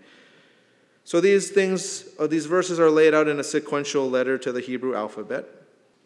So 1.03 1.19
these 1.19 1.49
things, 1.49 2.05
uh, 2.17 2.27
these 2.27 2.45
verses 2.45 2.79
are 2.79 2.89
laid 2.89 3.13
out 3.13 3.27
in 3.27 3.37
a 3.39 3.43
sequential 3.43 4.09
letter 4.09 4.37
to 4.37 4.53
the 4.53 4.61
Hebrew 4.61 4.95
alphabet. 4.95 5.45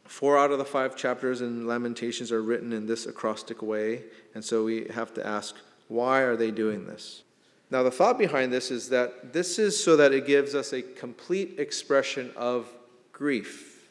Four 0.05 0.37
out 0.37 0.51
of 0.51 0.57
the 0.57 0.65
five 0.65 0.95
chapters 0.95 1.41
in 1.41 1.65
Lamentations 1.65 2.31
are 2.31 2.41
written 2.41 2.73
in 2.73 2.85
this 2.85 3.05
acrostic 3.05 3.61
way, 3.61 4.03
and 4.35 4.43
so 4.43 4.63
we 4.63 4.85
have 4.93 5.13
to 5.13 5.25
ask, 5.25 5.55
why 5.87 6.21
are 6.21 6.35
they 6.35 6.51
doing 6.51 6.85
this? 6.85 7.23
Now, 7.71 7.83
the 7.83 7.91
thought 7.91 8.17
behind 8.17 8.53
this 8.53 8.69
is 8.69 8.89
that 8.89 9.33
this 9.33 9.57
is 9.57 9.81
so 9.81 9.95
that 9.95 10.13
it 10.13 10.27
gives 10.27 10.53
us 10.53 10.73
a 10.73 10.81
complete 10.81 11.55
expression 11.57 12.31
of 12.35 12.67
grief, 13.11 13.89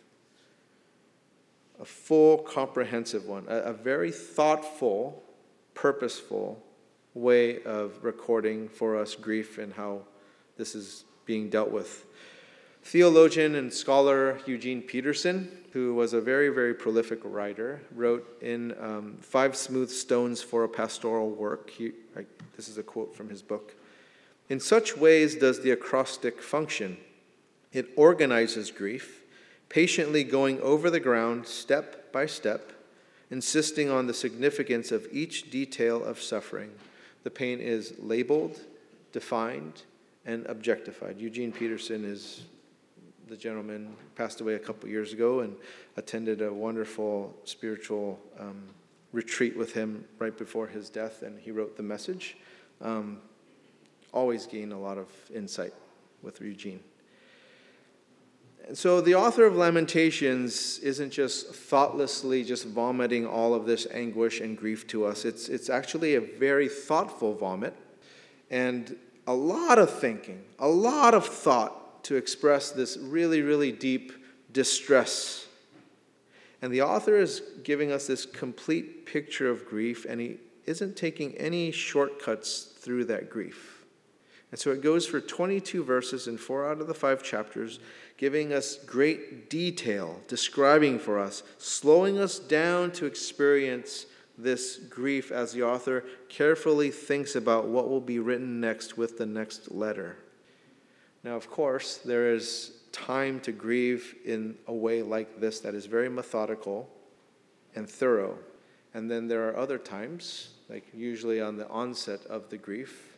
a 1.81 1.85
full, 1.85 2.38
comprehensive 2.38 3.27
one, 3.27 3.44
a, 3.48 3.57
a 3.57 3.72
very 3.72 4.12
thoughtful, 4.12 5.22
purposeful 5.75 6.62
way 7.14 7.62
of 7.64 8.05
recording 8.05 8.68
for 8.68 8.96
us 8.96 9.14
grief 9.14 9.59
and 9.59 9.72
how 9.72 10.03
this 10.57 10.75
is 10.75 11.05
being 11.27 11.48
dealt 11.48 11.70
with. 11.70 12.07
Theologian 12.83 13.55
and 13.55 13.73
scholar 13.73 14.40
Eugene 14.47 14.83
Peterson 14.83 15.62
who 15.73 15.95
was 15.95 16.12
a 16.12 16.21
very, 16.21 16.51
very 16.51 16.75
prolific 16.75 17.21
writer, 17.25 17.81
wrote 17.95 18.27
in 18.42 18.75
um, 18.79 19.16
Five 19.21 19.57
Smooth 19.57 19.90
Stones 19.90 20.42
for 20.42 20.64
a 20.64 20.68
Pastoral 20.68 21.31
Work. 21.31 21.71
He, 21.71 21.92
I, 22.14 22.27
this 22.57 22.68
is 22.68 22.77
a 22.77 22.83
quote 22.83 23.16
from 23.16 23.31
his 23.31 23.40
book. 23.40 23.75
In 24.51 24.61
such 24.61 24.97
ways 24.99 25.35
does 25.35 25.61
the 25.61 25.71
acrostic 25.71 26.42
function. 26.42 26.99
It 27.73 27.88
organizes 27.97 28.71
grief, 28.71 29.23
patiently 29.71 30.25
going 30.25 30.61
over 30.61 30.90
the 30.90 31.01
ground 31.01 31.47
step 31.47 32.12
by 32.12 32.27
step, 32.27 32.73
insisting 33.31 33.88
on 33.88 34.07
the 34.07 34.14
significance 34.14 34.92
of 34.92 35.07
each 35.11 35.51
detail 35.51 36.05
of 36.05 36.21
suffering. 36.21 36.71
The 37.23 37.31
pain 37.31 37.61
is 37.61 37.95
labeled, 37.99 38.61
defined, 39.12 39.85
and 40.27 40.45
objectified. 40.47 41.18
Eugene 41.18 41.51
Peterson 41.51 42.05
is 42.05 42.42
the 43.33 43.38
gentleman 43.38 43.97
passed 44.14 44.42
away 44.42 44.57
a 44.57 44.59
couple 44.59 44.87
years 44.90 45.14
ago 45.14 45.40
and 45.40 45.57
attended 45.97 46.42
a 46.42 46.53
wonderful 46.53 47.35
spiritual 47.45 48.21
um, 48.38 48.62
retreat 49.12 49.57
with 49.57 49.73
him 49.73 50.05
right 50.18 50.37
before 50.37 50.66
his 50.66 50.90
death, 50.90 51.23
and 51.23 51.40
he 51.40 51.51
wrote 51.51 51.75
the 51.79 51.83
message. 51.83 52.37
Um, 52.83 53.23
always 54.12 54.45
gain 54.45 54.71
a 54.71 54.79
lot 54.79 54.99
of 54.99 55.07
insight 55.35 55.73
with 56.23 56.42
Eugene. 56.42 56.81
And 58.68 58.77
so 58.77 59.01
the 59.01 59.14
author 59.14 59.47
of 59.47 59.57
Lamentations 59.57 60.79
isn't 60.81 61.11
just 61.11 61.55
thoughtlessly 61.55 62.45
just 62.45 62.66
vomiting 62.66 63.27
all 63.27 63.55
of 63.55 63.64
this 63.64 63.87
anguish 63.92 64.42
and 64.42 64.59
grief 64.59 64.87
to 64.88 65.07
us. 65.07 65.25
It's, 65.25 65.49
it's 65.49 65.71
actually 65.71 66.16
a 66.16 66.21
very 66.21 66.68
thoughtful 66.68 67.35
vomit 67.35 67.75
and 68.51 68.95
a 69.27 69.33
lot 69.33 69.79
of 69.79 69.88
thinking, 69.88 70.45
a 70.59 70.68
lot 70.68 71.14
of 71.14 71.25
thought 71.25 71.82
to 72.05 72.17
express 72.17 72.71
this 72.71 72.97
really, 72.97 73.43
really 73.43 73.73
deep 73.73 74.12
distress. 74.53 75.47
And 76.61 76.73
the 76.73 76.83
author 76.83 77.17
is 77.17 77.43
giving 77.65 77.91
us 77.91 78.07
this 78.07 78.25
complete 78.25 79.07
picture 79.07 79.49
of 79.49 79.67
grief, 79.67 80.07
and 80.09 80.21
he 80.21 80.38
isn't 80.67 80.97
taking 80.97 81.35
any 81.37 81.73
shortcuts 81.73 82.73
through 82.79 83.07
that 83.07 83.31
grief. 83.31 83.85
And 84.53 84.61
so 84.61 84.71
it 84.71 84.83
goes 84.83 85.07
for 85.07 85.21
22 85.21 85.83
verses 85.83 86.29
in 86.29 86.37
four 86.37 86.69
out 86.69 86.81
of 86.81 86.87
the 86.87 86.95
five 86.95 87.23
chapters, 87.23 87.81
giving 88.19 88.53
us 88.53 88.77
great 88.77 89.49
detail, 89.49 90.21
describing 90.29 90.99
for 90.99 91.19
us, 91.19 91.43
slowing 91.59 92.19
us 92.19 92.38
down 92.38 92.93
to 92.93 93.07
experience 93.07 94.07
this 94.37 94.77
grief 94.77 95.33
as 95.33 95.53
the 95.53 95.62
author 95.62 96.05
carefully 96.29 96.91
thinks 96.91 97.35
about 97.35 97.67
what 97.67 97.88
will 97.88 98.01
be 98.01 98.19
written 98.19 98.61
next 98.61 98.99
with 98.99 99.17
the 99.17 99.27
next 99.27 99.71
letter. 99.73 100.17
Now, 101.25 101.37
of 101.37 101.49
course, 101.49 101.99
there 101.99 102.33
is 102.33 102.73
time 102.91 103.41
to 103.41 103.53
grieve 103.53 104.17
in 104.25 104.57
a 104.67 104.73
way 104.73 105.03
like 105.03 105.41
this 105.41 105.61
that 105.61 105.75
is 105.75 105.87
very 105.87 106.09
methodical 106.09 106.89
and 107.75 107.89
thorough. 107.89 108.39
And 108.95 109.11
then 109.11 109.29
there 109.29 109.49
are 109.49 109.57
other 109.57 109.79
times, 109.79 110.51
like 110.69 110.85
usually 110.93 111.41
on 111.41 111.57
the 111.57 111.69
onset 111.69 112.27
of 112.27 112.51
the 112.51 112.59
grief, 112.59 113.17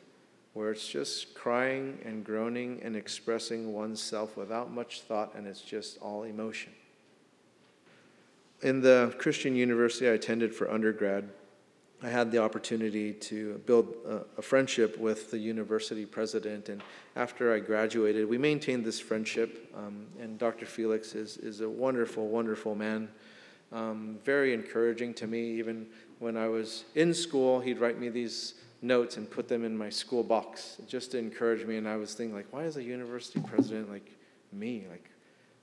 where 0.52 0.70
it's 0.70 0.86
just 0.86 1.34
crying 1.34 1.98
and 2.04 2.24
groaning 2.24 2.80
and 2.82 2.94
expressing 2.94 3.72
oneself 3.72 4.36
without 4.36 4.70
much 4.70 5.00
thought, 5.00 5.34
and 5.34 5.46
it's 5.46 5.60
just 5.60 5.98
all 5.98 6.22
emotion. 6.22 6.72
In 8.62 8.80
the 8.80 9.14
Christian 9.18 9.56
university 9.56 10.08
I 10.08 10.12
attended 10.12 10.54
for 10.54 10.70
undergrad, 10.70 11.28
I 12.04 12.10
had 12.10 12.30
the 12.30 12.38
opportunity 12.38 13.14
to 13.14 13.62
build 13.64 13.94
a, 14.06 14.20
a, 14.36 14.42
friendship 14.42 14.98
with 14.98 15.30
the 15.30 15.38
university 15.38 16.04
president. 16.04 16.68
And 16.68 16.82
after 17.16 17.54
I 17.54 17.60
graduated, 17.60 18.28
we 18.28 18.36
maintained 18.36 18.84
this 18.84 19.00
friendship. 19.00 19.72
Um, 19.74 20.04
and 20.20 20.38
Dr. 20.38 20.66
Felix 20.66 21.14
is, 21.14 21.38
is 21.38 21.62
a 21.62 21.68
wonderful, 21.68 22.28
wonderful 22.28 22.74
man. 22.74 23.08
Um, 23.72 24.18
very 24.22 24.52
encouraging 24.52 25.14
to 25.14 25.26
me. 25.26 25.52
Even 25.52 25.86
when 26.18 26.36
I 26.36 26.46
was 26.46 26.84
in 26.94 27.14
school, 27.14 27.58
he'd 27.60 27.78
write 27.78 27.98
me 27.98 28.10
these 28.10 28.54
notes 28.82 29.16
and 29.16 29.30
put 29.30 29.48
them 29.48 29.64
in 29.64 29.74
my 29.74 29.88
school 29.88 30.22
box 30.22 30.76
just 30.86 31.12
to 31.12 31.18
encourage 31.18 31.66
me. 31.66 31.78
And 31.78 31.88
I 31.88 31.96
was 31.96 32.12
thinking, 32.12 32.36
like, 32.36 32.48
why 32.50 32.64
is 32.64 32.76
a 32.76 32.82
university 32.82 33.40
president 33.40 33.90
like 33.90 34.10
me? 34.52 34.84
Like, 34.90 35.08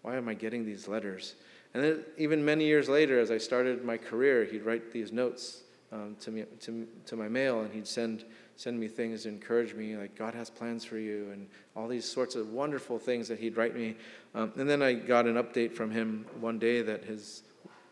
why 0.01 0.15
am 0.15 0.27
I 0.27 0.34
getting 0.34 0.65
these 0.65 0.88
letters? 0.88 1.36
And 1.75 1.84
then, 1.84 2.06
even 2.17 2.43
many 2.43 2.65
years 2.65 2.89
later, 2.89 3.19
as 3.19 3.30
I 3.30 3.38
started 3.38 3.86
my 3.86 3.97
career, 3.97 4.43
he'd 4.43 4.65
write 4.65 4.91
these 4.91 5.12
notes 5.12 5.62
um, 5.91 6.15
to 6.21 6.32
me 6.32 6.45
to, 6.62 6.88
to 7.06 7.15
my 7.15 7.27
mail, 7.27 7.62
and 7.62 7.73
he'd 7.73 7.88
send 7.88 8.25
send 8.56 8.80
me 8.80 8.88
things 8.88 9.23
to 9.23 9.30
encourage 9.30 9.73
me, 9.73 9.97
like 9.97 10.15
God 10.15 10.34
has 10.36 10.49
plans 10.49 10.86
for 10.86 10.97
you, 10.97 11.30
and 11.32 11.47
all 11.75 11.88
these 11.88 12.06
sorts 12.06 12.36
of 12.36 12.49
wonderful 12.49 12.99
things 12.99 13.27
that 13.27 13.39
he'd 13.39 13.58
write 13.58 13.75
me. 13.75 13.95
Um, 14.36 14.51
and 14.56 14.69
then 14.69 14.82
I 14.82 14.93
got 14.93 15.25
an 15.25 15.36
update 15.36 15.73
from 15.73 15.91
him 15.91 16.25
one 16.39 16.60
day 16.60 16.82
that 16.82 17.04
his 17.04 17.43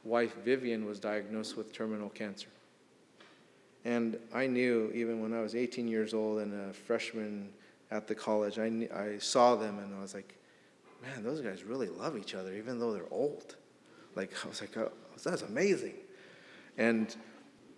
wife 0.04 0.36
Vivian 0.44 0.86
was 0.86 1.00
diagnosed 1.00 1.58
with 1.58 1.74
terminal 1.74 2.10
cancer. 2.10 2.50
And 3.86 4.18
I 4.34 4.48
knew, 4.48 4.92
even 4.94 5.22
when 5.22 5.34
I 5.34 5.42
was 5.42 5.56
18 5.56 5.88
years 5.88 6.14
old 6.14 6.40
and 6.40 6.70
a 6.70 6.74
freshman 6.74 7.50
at 7.92 8.08
the 8.08 8.16
college, 8.16 8.60
I, 8.60 8.88
I 8.96 9.18
saw 9.20 9.56
them 9.56 9.80
and 9.80 9.96
I 9.96 10.02
was 10.02 10.14
like, 10.14 10.36
man, 11.02 11.24
those 11.24 11.42
guys 11.42 11.64
really 11.64 11.88
love 11.88 12.18
each 12.18 12.36
other, 12.36 12.54
even 12.54 12.78
though 12.78 12.94
they're 12.94 13.12
old. 13.12 13.56
Like, 14.16 14.32
I 14.44 14.50
was 14.50 14.62
like, 14.62 14.76
oh, 14.78 14.92
that's 15.24 15.44
amazing. 15.44 15.96
And 16.78 17.16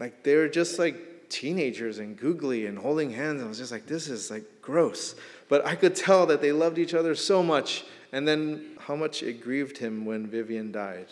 like 0.02 0.24
they 0.24 0.36
were 0.36 0.50
just 0.50 0.80
like 0.80 1.30
teenagers 1.30 2.00
and 2.00 2.18
googly 2.18 2.66
and 2.66 2.76
holding 2.76 3.12
hands. 3.12 3.40
And 3.40 3.46
I 3.46 3.48
was 3.48 3.60
just 3.60 3.72
like, 3.72 3.86
this 3.86 4.10
is 4.10 4.32
like 4.32 4.44
gross. 4.60 5.14
But 5.48 5.64
I 5.64 5.76
could 5.76 5.96
tell 5.96 6.26
that 6.26 6.42
they 6.42 6.52
loved 6.52 6.80
each 6.80 6.96
other 6.96 7.14
so 7.14 7.44
much. 7.44 7.86
And 8.12 8.28
then 8.28 8.78
how 8.80 8.96
much 8.96 9.22
it 9.22 9.44
grieved 9.44 9.78
him 9.78 10.04
when 10.04 10.26
Vivian 10.26 10.72
died. 10.72 11.06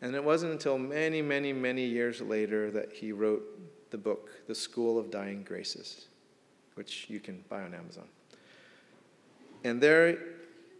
And 0.00 0.14
it 0.14 0.24
wasn't 0.24 0.52
until 0.52 0.78
many, 0.78 1.20
many, 1.20 1.52
many 1.52 1.84
years 1.84 2.22
later 2.22 2.70
that 2.70 2.90
he 2.90 3.12
wrote 3.12 3.42
the 3.90 3.98
book, 3.98 4.30
The 4.48 4.54
School 4.54 4.98
of 4.98 5.10
Dying 5.10 5.42
Graces, 5.42 6.06
which 6.76 7.10
you 7.10 7.20
can 7.20 7.44
buy 7.50 7.60
on 7.60 7.74
Amazon. 7.74 8.08
And 9.62 9.78
there, 9.78 10.18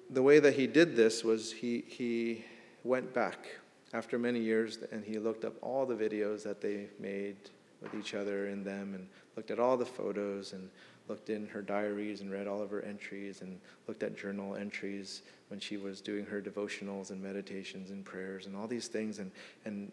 the 0.08 0.22
way 0.22 0.40
that 0.40 0.54
he 0.54 0.66
did 0.66 0.96
this 0.96 1.22
was 1.22 1.52
he, 1.52 1.84
he 1.86 2.46
went 2.82 3.12
back 3.12 3.46
after 3.94 4.18
many 4.18 4.40
years 4.40 4.78
and 4.92 5.04
he 5.04 5.18
looked 5.18 5.44
up 5.44 5.54
all 5.62 5.86
the 5.86 5.94
videos 5.94 6.42
that 6.42 6.60
they 6.60 6.88
made 6.98 7.36
with 7.80 7.94
each 7.94 8.12
other 8.14 8.48
in 8.48 8.64
them 8.64 8.92
and 8.94 9.06
looked 9.36 9.50
at 9.50 9.60
all 9.60 9.76
the 9.76 9.86
photos 9.86 10.52
and 10.52 10.68
looked 11.08 11.30
in 11.30 11.46
her 11.46 11.62
diaries 11.62 12.20
and 12.20 12.30
read 12.30 12.46
all 12.46 12.60
of 12.60 12.70
her 12.70 12.82
entries 12.82 13.40
and 13.40 13.58
looked 13.86 14.02
at 14.02 14.16
journal 14.16 14.56
entries 14.56 15.22
when 15.48 15.60
she 15.60 15.76
was 15.76 16.00
doing 16.00 16.26
her 16.26 16.40
devotionals 16.40 17.10
and 17.10 17.22
meditations 17.22 17.90
and 17.90 18.04
prayers 18.04 18.46
and 18.46 18.56
all 18.56 18.66
these 18.66 18.88
things 18.88 19.18
and, 19.18 19.30
and 19.64 19.92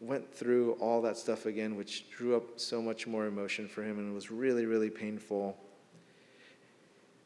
went 0.00 0.32
through 0.32 0.72
all 0.74 1.02
that 1.02 1.16
stuff 1.16 1.46
again, 1.46 1.76
which 1.76 2.08
drew 2.10 2.36
up 2.36 2.44
so 2.56 2.80
much 2.80 3.06
more 3.06 3.26
emotion 3.26 3.68
for 3.68 3.82
him 3.82 3.98
and 3.98 4.14
was 4.14 4.30
really, 4.30 4.64
really 4.64 4.90
painful. 4.90 5.56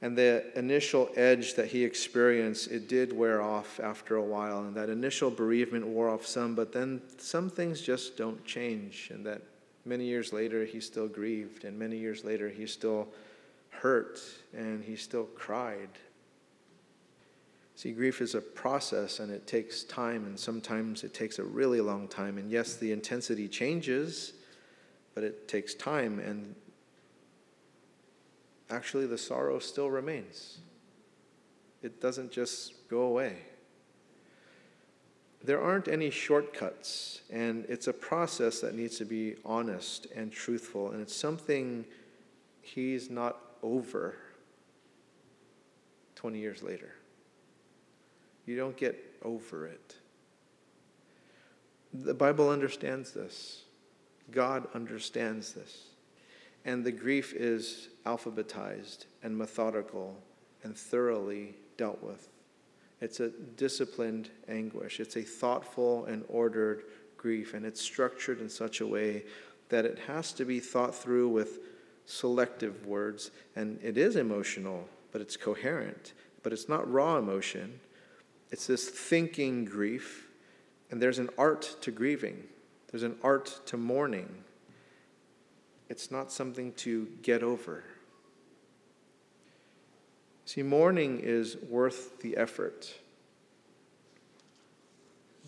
And 0.02 0.16
the 0.16 0.46
initial 0.58 1.10
edge 1.14 1.54
that 1.54 1.68
he 1.68 1.84
experienced, 1.84 2.70
it 2.70 2.88
did 2.88 3.12
wear 3.12 3.42
off 3.42 3.78
after 3.80 4.16
a 4.16 4.22
while. 4.22 4.60
And 4.60 4.74
that 4.74 4.88
initial 4.88 5.30
bereavement 5.30 5.86
wore 5.86 6.08
off 6.08 6.24
some, 6.24 6.54
but 6.54 6.72
then 6.72 7.02
some 7.18 7.50
things 7.50 7.82
just 7.82 8.16
don't 8.16 8.42
change. 8.46 9.10
And 9.12 9.26
that 9.26 9.42
many 9.84 10.06
years 10.06 10.32
later, 10.32 10.64
he 10.64 10.80
still 10.80 11.08
grieved. 11.08 11.64
And 11.64 11.78
many 11.78 11.98
years 11.98 12.24
later, 12.24 12.48
he 12.48 12.66
still 12.66 13.08
hurt. 13.68 14.20
And 14.56 14.82
he 14.82 14.96
still 14.96 15.24
cried. 15.24 15.90
See, 17.80 17.92
grief 17.92 18.20
is 18.20 18.34
a 18.34 18.42
process 18.42 19.20
and 19.20 19.32
it 19.32 19.46
takes 19.46 19.84
time, 19.84 20.26
and 20.26 20.38
sometimes 20.38 21.02
it 21.02 21.14
takes 21.14 21.38
a 21.38 21.42
really 21.42 21.80
long 21.80 22.08
time. 22.08 22.36
And 22.36 22.50
yes, 22.50 22.76
the 22.76 22.92
intensity 22.92 23.48
changes, 23.48 24.34
but 25.14 25.24
it 25.24 25.48
takes 25.48 25.72
time. 25.72 26.18
And 26.18 26.54
actually, 28.70 29.06
the 29.06 29.18
sorrow 29.18 29.58
still 29.58 29.90
remains, 29.90 30.58
it 31.82 32.00
doesn't 32.00 32.30
just 32.30 32.88
go 32.88 33.02
away. 33.02 33.36
There 35.42 35.60
aren't 35.60 35.88
any 35.88 36.10
shortcuts, 36.10 37.22
and 37.30 37.64
it's 37.68 37.88
a 37.88 37.92
process 37.92 38.60
that 38.60 38.74
needs 38.74 38.98
to 38.98 39.06
be 39.06 39.36
honest 39.44 40.06
and 40.14 40.30
truthful, 40.30 40.90
and 40.90 41.00
it's 41.00 41.16
something 41.16 41.86
he's 42.60 43.08
not 43.08 43.38
over 43.62 44.16
20 46.16 46.38
years 46.38 46.62
later. 46.62 46.94
You 48.44 48.56
don't 48.56 48.76
get 48.76 49.02
over 49.22 49.66
it. 49.66 49.96
The 51.94 52.14
Bible 52.14 52.50
understands 52.50 53.12
this. 53.12 53.62
God 54.30 54.68
understands 54.74 55.54
this. 55.54 55.89
And 56.64 56.84
the 56.84 56.92
grief 56.92 57.32
is 57.32 57.88
alphabetized 58.04 59.06
and 59.22 59.36
methodical 59.36 60.16
and 60.62 60.76
thoroughly 60.76 61.54
dealt 61.76 62.02
with. 62.02 62.28
It's 63.00 63.20
a 63.20 63.30
disciplined 63.30 64.30
anguish. 64.48 65.00
It's 65.00 65.16
a 65.16 65.22
thoughtful 65.22 66.04
and 66.04 66.24
ordered 66.28 66.84
grief, 67.16 67.54
and 67.54 67.64
it's 67.64 67.80
structured 67.80 68.40
in 68.40 68.48
such 68.48 68.80
a 68.80 68.86
way 68.86 69.24
that 69.70 69.84
it 69.86 69.98
has 70.06 70.32
to 70.34 70.44
be 70.44 70.60
thought 70.60 70.94
through 70.94 71.28
with 71.28 71.60
selective 72.04 72.86
words. 72.86 73.30
And 73.56 73.78
it 73.82 73.96
is 73.96 74.16
emotional, 74.16 74.86
but 75.12 75.20
it's 75.20 75.36
coherent. 75.36 76.12
But 76.42 76.52
it's 76.52 76.68
not 76.68 76.90
raw 76.90 77.16
emotion. 77.16 77.80
It's 78.50 78.66
this 78.66 78.88
thinking 78.88 79.64
grief, 79.64 80.28
and 80.90 81.00
there's 81.00 81.18
an 81.18 81.30
art 81.38 81.76
to 81.82 81.90
grieving, 81.90 82.44
there's 82.90 83.04
an 83.04 83.16
art 83.22 83.60
to 83.66 83.76
mourning. 83.76 84.44
It's 85.90 86.10
not 86.10 86.32
something 86.32 86.72
to 86.74 87.06
get 87.20 87.42
over. 87.42 87.84
See, 90.46 90.62
mourning 90.62 91.20
is 91.20 91.58
worth 91.68 92.18
the 92.20 92.38
effort, 92.38 92.94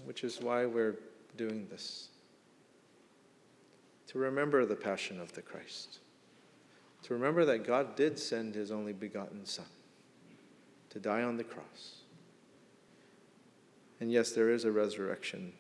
which 0.05 0.23
is 0.23 0.39
why 0.41 0.67
we're 0.67 0.97
doing 1.39 1.67
this. 1.71 2.09
To 4.09 4.19
remember 4.19 4.67
the 4.67 4.77
passion 4.77 5.19
of 5.19 5.33
the 5.33 5.41
Christ, 5.41 6.01
to 7.05 7.15
remember 7.15 7.47
that 7.47 7.67
God 7.67 7.97
did 7.97 8.19
send 8.19 8.55
his 8.55 8.71
only 8.71 8.93
begotten 8.93 9.47
Son 9.47 9.65
to 10.91 11.01
die 11.01 11.23
on 11.23 11.39
the 11.39 11.45
cross 11.45 12.03
and 14.03 14.11
yes, 14.11 14.33
there 14.33 14.51
is 14.51 14.65
a 14.65 14.73
resurrection. 14.73 15.53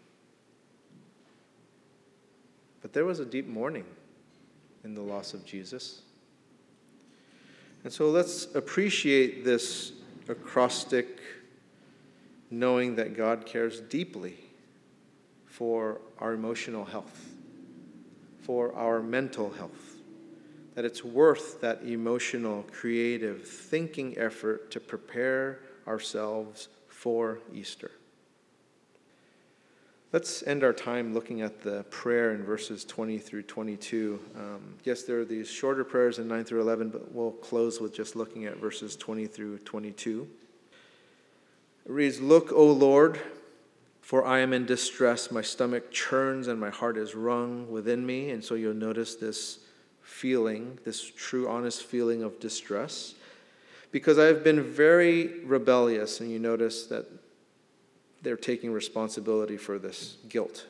But 2.80 2.92
there 2.92 3.04
was 3.04 3.20
a 3.20 3.24
deep 3.24 3.46
mourning 3.46 3.84
in 4.84 4.94
the 4.94 5.00
loss 5.00 5.34
of 5.34 5.44
Jesus. 5.44 6.02
And 7.84 7.92
so 7.92 8.10
let's 8.10 8.54
appreciate 8.54 9.44
this 9.44 9.92
acrostic, 10.28 11.20
knowing 12.50 12.96
that 12.96 13.16
God 13.16 13.44
cares 13.46 13.80
deeply 13.80 14.36
for 15.46 16.00
our 16.18 16.32
emotional 16.32 16.84
health, 16.84 17.30
for 18.40 18.74
our 18.74 19.02
mental 19.02 19.50
health, 19.50 19.96
that 20.74 20.84
it's 20.84 21.04
worth 21.04 21.60
that 21.60 21.82
emotional, 21.82 22.64
creative, 22.70 23.46
thinking 23.46 24.16
effort 24.16 24.70
to 24.70 24.80
prepare 24.80 25.60
ourselves 25.86 26.68
for 26.88 27.40
Easter. 27.52 27.90
Let's 30.12 30.42
end 30.42 30.62
our 30.62 30.74
time 30.74 31.14
looking 31.14 31.40
at 31.40 31.62
the 31.62 31.84
prayer 31.84 32.34
in 32.34 32.44
verses 32.44 32.84
20 32.84 33.16
through 33.16 33.44
22. 33.44 34.20
Um, 34.36 34.74
yes, 34.84 35.04
there 35.04 35.20
are 35.20 35.24
these 35.24 35.50
shorter 35.50 35.84
prayers 35.84 36.18
in 36.18 36.28
9 36.28 36.44
through 36.44 36.60
11, 36.60 36.90
but 36.90 37.12
we'll 37.12 37.30
close 37.30 37.80
with 37.80 37.94
just 37.94 38.14
looking 38.14 38.44
at 38.44 38.58
verses 38.58 38.94
20 38.94 39.26
through 39.26 39.60
22. 39.60 40.28
It 41.86 41.90
reads 41.90 42.20
Look, 42.20 42.52
O 42.52 42.66
Lord, 42.66 43.20
for 44.02 44.26
I 44.26 44.40
am 44.40 44.52
in 44.52 44.66
distress. 44.66 45.30
My 45.30 45.40
stomach 45.40 45.90
churns 45.90 46.46
and 46.46 46.60
my 46.60 46.68
heart 46.68 46.98
is 46.98 47.14
wrung 47.14 47.70
within 47.70 48.04
me. 48.04 48.32
And 48.32 48.44
so 48.44 48.54
you'll 48.54 48.74
notice 48.74 49.14
this 49.14 49.60
feeling, 50.02 50.78
this 50.84 51.02
true, 51.02 51.48
honest 51.48 51.84
feeling 51.84 52.22
of 52.22 52.38
distress. 52.38 53.14
Because 53.90 54.18
I've 54.18 54.44
been 54.44 54.62
very 54.62 55.42
rebellious, 55.42 56.20
and 56.20 56.30
you 56.30 56.38
notice 56.38 56.84
that 56.88 57.06
they're 58.22 58.36
taking 58.36 58.72
responsibility 58.72 59.56
for 59.56 59.78
this 59.78 60.16
guilt. 60.28 60.66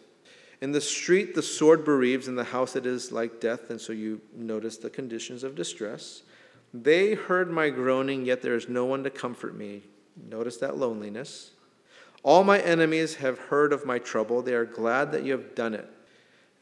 In 0.61 0.73
the 0.73 0.81
street, 0.81 1.35
the 1.35 1.43
sword 1.43 1.85
bereaves, 1.85 2.29
in 2.29 2.37
the 2.37 2.45
house, 2.45 2.77
it 2.77 2.87
is 2.87 3.11
like 3.11 3.41
death. 3.41 3.71
And 3.71 3.81
so 3.81 3.93
you 3.93 4.21
notice 4.35 4.77
the 4.77 4.91
conditions 4.91 5.43
of 5.43 5.55
distress. 5.57 6.23
They 6.73 7.15
heard 7.15 7.51
my 7.51 7.69
groaning, 7.69 8.25
yet 8.25 8.43
there 8.43 8.55
is 8.55 8.69
no 8.69 8.85
one 8.85 9.03
to 9.05 9.11
comfort 9.11 9.57
me. 9.57 9.83
Notice 10.29 10.59
that 10.59 10.77
loneliness. 10.77 11.51
All 12.23 12.45
my 12.45 12.61
enemies 12.61 13.17
have 13.17 13.39
heard 13.39 13.73
of 13.73 13.85
my 13.85 13.99
trouble. 13.99 14.41
They 14.43 14.55
are 14.55 14.65
glad 14.65 15.11
that 15.13 15.25
you 15.25 15.33
have 15.33 15.55
done 15.55 15.75
it. 15.75 15.91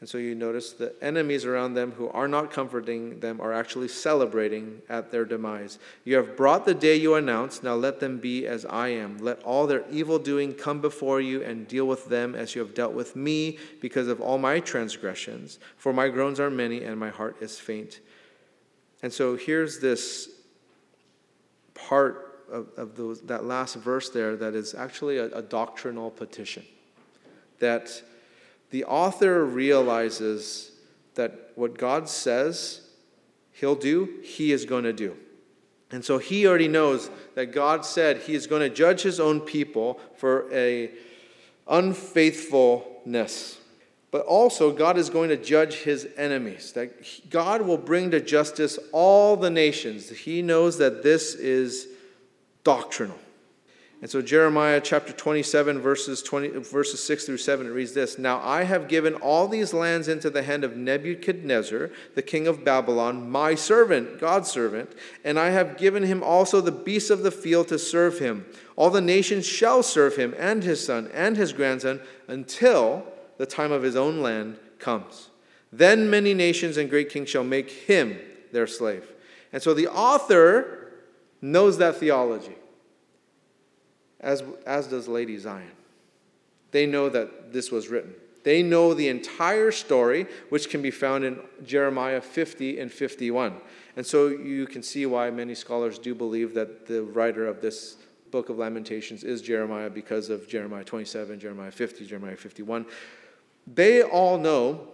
And 0.01 0.09
so 0.09 0.17
you 0.17 0.33
notice 0.33 0.73
the 0.73 0.95
enemies 0.99 1.45
around 1.45 1.75
them 1.75 1.91
who 1.91 2.09
are 2.09 2.27
not 2.27 2.49
comforting 2.49 3.19
them 3.19 3.39
are 3.39 3.53
actually 3.53 3.87
celebrating 3.87 4.81
at 4.89 5.11
their 5.11 5.25
demise. 5.25 5.77
You 6.05 6.15
have 6.15 6.35
brought 6.35 6.65
the 6.65 6.73
day 6.73 6.95
you 6.95 7.13
announced. 7.13 7.63
Now 7.63 7.75
let 7.75 7.99
them 7.99 8.17
be 8.17 8.47
as 8.47 8.65
I 8.65 8.87
am. 8.87 9.19
Let 9.19 9.43
all 9.43 9.67
their 9.67 9.87
evil 9.91 10.17
doing 10.17 10.55
come 10.55 10.81
before 10.81 11.21
you 11.21 11.43
and 11.43 11.67
deal 11.67 11.85
with 11.85 12.09
them 12.09 12.33
as 12.33 12.55
you 12.55 12.61
have 12.61 12.73
dealt 12.73 12.93
with 12.93 13.15
me 13.15 13.59
because 13.79 14.07
of 14.07 14.19
all 14.19 14.39
my 14.39 14.59
transgressions. 14.59 15.59
For 15.77 15.93
my 15.93 16.09
groans 16.09 16.39
are 16.39 16.49
many 16.49 16.83
and 16.83 16.99
my 16.99 17.09
heart 17.09 17.37
is 17.39 17.59
faint. 17.59 17.99
And 19.03 19.13
so 19.13 19.35
here's 19.35 19.79
this 19.79 20.29
part 21.75 22.43
of, 22.51 22.69
of 22.75 22.95
those, 22.95 23.21
that 23.21 23.45
last 23.45 23.75
verse 23.75 24.09
there 24.09 24.35
that 24.35 24.55
is 24.55 24.73
actually 24.73 25.19
a, 25.19 25.25
a 25.25 25.43
doctrinal 25.43 26.09
petition. 26.09 26.65
That 27.59 28.01
the 28.71 28.85
author 28.85 29.45
realizes 29.45 30.71
that 31.15 31.51
what 31.55 31.77
God 31.77 32.09
says 32.09 32.81
he'll 33.51 33.75
do, 33.75 34.19
he 34.23 34.51
is 34.51 34.65
going 34.65 34.85
to 34.85 34.93
do. 34.93 35.15
And 35.91 36.03
so 36.03 36.17
he 36.17 36.47
already 36.47 36.69
knows 36.69 37.09
that 37.35 37.47
God 37.47 37.85
said 37.85 38.17
he 38.19 38.33
is 38.33 38.47
going 38.47 38.61
to 38.61 38.69
judge 38.69 39.01
his 39.01 39.19
own 39.19 39.41
people 39.41 39.99
for 40.15 40.51
a 40.53 40.89
unfaithfulness. 41.67 43.57
But 44.09 44.25
also 44.25 44.71
God 44.71 44.97
is 44.97 45.09
going 45.09 45.29
to 45.29 45.37
judge 45.37 45.75
his 45.75 46.07
enemies. 46.17 46.71
That 46.73 47.29
God 47.29 47.61
will 47.61 47.77
bring 47.77 48.11
to 48.11 48.21
justice 48.21 48.79
all 48.91 49.35
the 49.35 49.49
nations. 49.49 50.09
He 50.09 50.41
knows 50.41 50.77
that 50.77 51.03
this 51.03 51.35
is 51.35 51.87
doctrinal. 52.63 53.19
And 54.01 54.09
so 54.09 54.19
Jeremiah 54.19 54.81
chapter 54.83 55.13
27 55.13 55.79
verses 55.79 56.23
20 56.23 56.47
verses 56.61 57.03
6 57.03 57.25
through 57.25 57.37
7 57.37 57.67
it 57.67 57.69
reads 57.69 57.93
this, 57.93 58.17
"Now 58.17 58.41
I 58.43 58.63
have 58.63 58.87
given 58.87 59.13
all 59.13 59.47
these 59.47 59.75
lands 59.75 60.07
into 60.07 60.31
the 60.31 60.41
hand 60.41 60.63
of 60.63 60.75
Nebuchadnezzar, 60.75 61.91
the 62.15 62.21
king 62.23 62.47
of 62.47 62.63
Babylon, 62.63 63.29
my 63.29 63.53
servant, 63.53 64.19
God's 64.19 64.49
servant, 64.49 64.93
and 65.23 65.37
I 65.37 65.51
have 65.51 65.77
given 65.77 66.01
him 66.01 66.23
also 66.23 66.61
the 66.61 66.71
beasts 66.71 67.11
of 67.11 67.21
the 67.21 67.29
field 67.29 67.67
to 67.67 67.77
serve 67.77 68.17
him. 68.17 68.45
All 68.75 68.89
the 68.89 69.01
nations 69.01 69.45
shall 69.45 69.83
serve 69.83 70.15
him 70.15 70.33
and 70.35 70.63
his 70.63 70.83
son 70.83 71.07
and 71.13 71.37
his 71.37 71.53
grandson 71.53 72.01
until 72.27 73.05
the 73.37 73.45
time 73.45 73.71
of 73.71 73.83
his 73.83 73.95
own 73.95 74.19
land 74.19 74.57
comes." 74.79 75.29
Then 75.71 76.09
many 76.09 76.33
nations 76.33 76.75
and 76.75 76.89
great 76.89 77.09
kings 77.09 77.29
shall 77.29 77.43
make 77.43 77.69
him 77.69 78.17
their 78.51 78.65
slave. 78.65 79.03
And 79.53 79.61
so 79.61 79.75
the 79.75 79.87
author 79.87 80.87
knows 81.39 81.77
that 81.77 81.97
theology, 81.97 82.55
as, 84.21 84.43
as 84.65 84.87
does 84.87 85.07
Lady 85.07 85.37
Zion. 85.37 85.71
They 86.71 86.85
know 86.85 87.09
that 87.09 87.51
this 87.51 87.71
was 87.71 87.89
written. 87.89 88.13
They 88.43 88.63
know 88.63 88.93
the 88.93 89.09
entire 89.09 89.71
story, 89.71 90.25
which 90.49 90.69
can 90.69 90.81
be 90.81 90.91
found 90.91 91.23
in 91.23 91.39
Jeremiah 91.63 92.21
50 92.21 92.79
and 92.79 92.91
51. 92.91 93.55
And 93.95 94.05
so 94.05 94.27
you 94.29 94.65
can 94.65 94.81
see 94.81 95.05
why 95.05 95.29
many 95.29 95.53
scholars 95.53 95.99
do 95.99 96.15
believe 96.15 96.53
that 96.55 96.87
the 96.87 97.03
writer 97.03 97.45
of 97.45 97.61
this 97.61 97.97
book 98.31 98.49
of 98.49 98.57
Lamentations 98.57 99.23
is 99.23 99.41
Jeremiah 99.41 99.89
because 99.89 100.29
of 100.29 100.47
Jeremiah 100.47 100.83
27, 100.83 101.39
Jeremiah 101.39 101.71
50, 101.71 102.07
Jeremiah 102.07 102.37
51. 102.37 102.85
They 103.67 104.01
all 104.01 104.37
know 104.37 104.87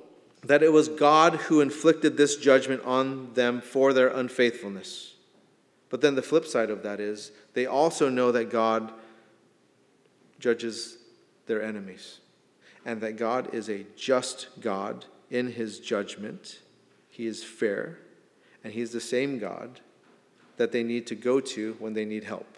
that 0.43 0.63
it 0.63 0.73
was 0.73 0.87
God 0.89 1.35
who 1.35 1.61
inflicted 1.61 2.17
this 2.17 2.35
judgment 2.35 2.83
on 2.83 3.33
them 3.33 3.61
for 3.61 3.93
their 3.93 4.07
unfaithfulness. 4.07 5.13
But 5.89 6.01
then 6.01 6.15
the 6.15 6.21
flip 6.21 6.45
side 6.45 6.69
of 6.69 6.83
that 6.83 6.99
is 6.99 7.31
they 7.53 7.65
also 7.65 8.09
know 8.09 8.31
that 8.31 8.49
God 8.49 8.91
judges 10.39 10.97
their 11.45 11.61
enemies 11.61 12.19
and 12.85 13.01
that 13.01 13.17
God 13.17 13.53
is 13.53 13.69
a 13.69 13.85
just 13.95 14.47
God 14.61 15.05
in 15.29 15.51
his 15.51 15.79
judgment. 15.79 16.59
He 17.09 17.27
is 17.27 17.43
fair, 17.43 17.99
and 18.63 18.71
he's 18.71 18.91
the 18.91 19.01
same 19.01 19.39
God 19.39 19.81
that 20.55 20.71
they 20.71 20.83
need 20.83 21.05
to 21.07 21.15
go 21.15 21.39
to 21.39 21.75
when 21.79 21.93
they 21.93 22.05
need 22.05 22.23
help. 22.23 22.57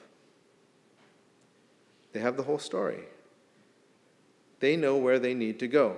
They 2.13 2.19
have 2.19 2.37
the 2.37 2.43
whole 2.43 2.59
story. 2.59 3.05
They 4.59 4.75
know 4.75 4.97
where 4.97 5.19
they 5.19 5.33
need 5.33 5.59
to 5.59 5.67
go. 5.67 5.95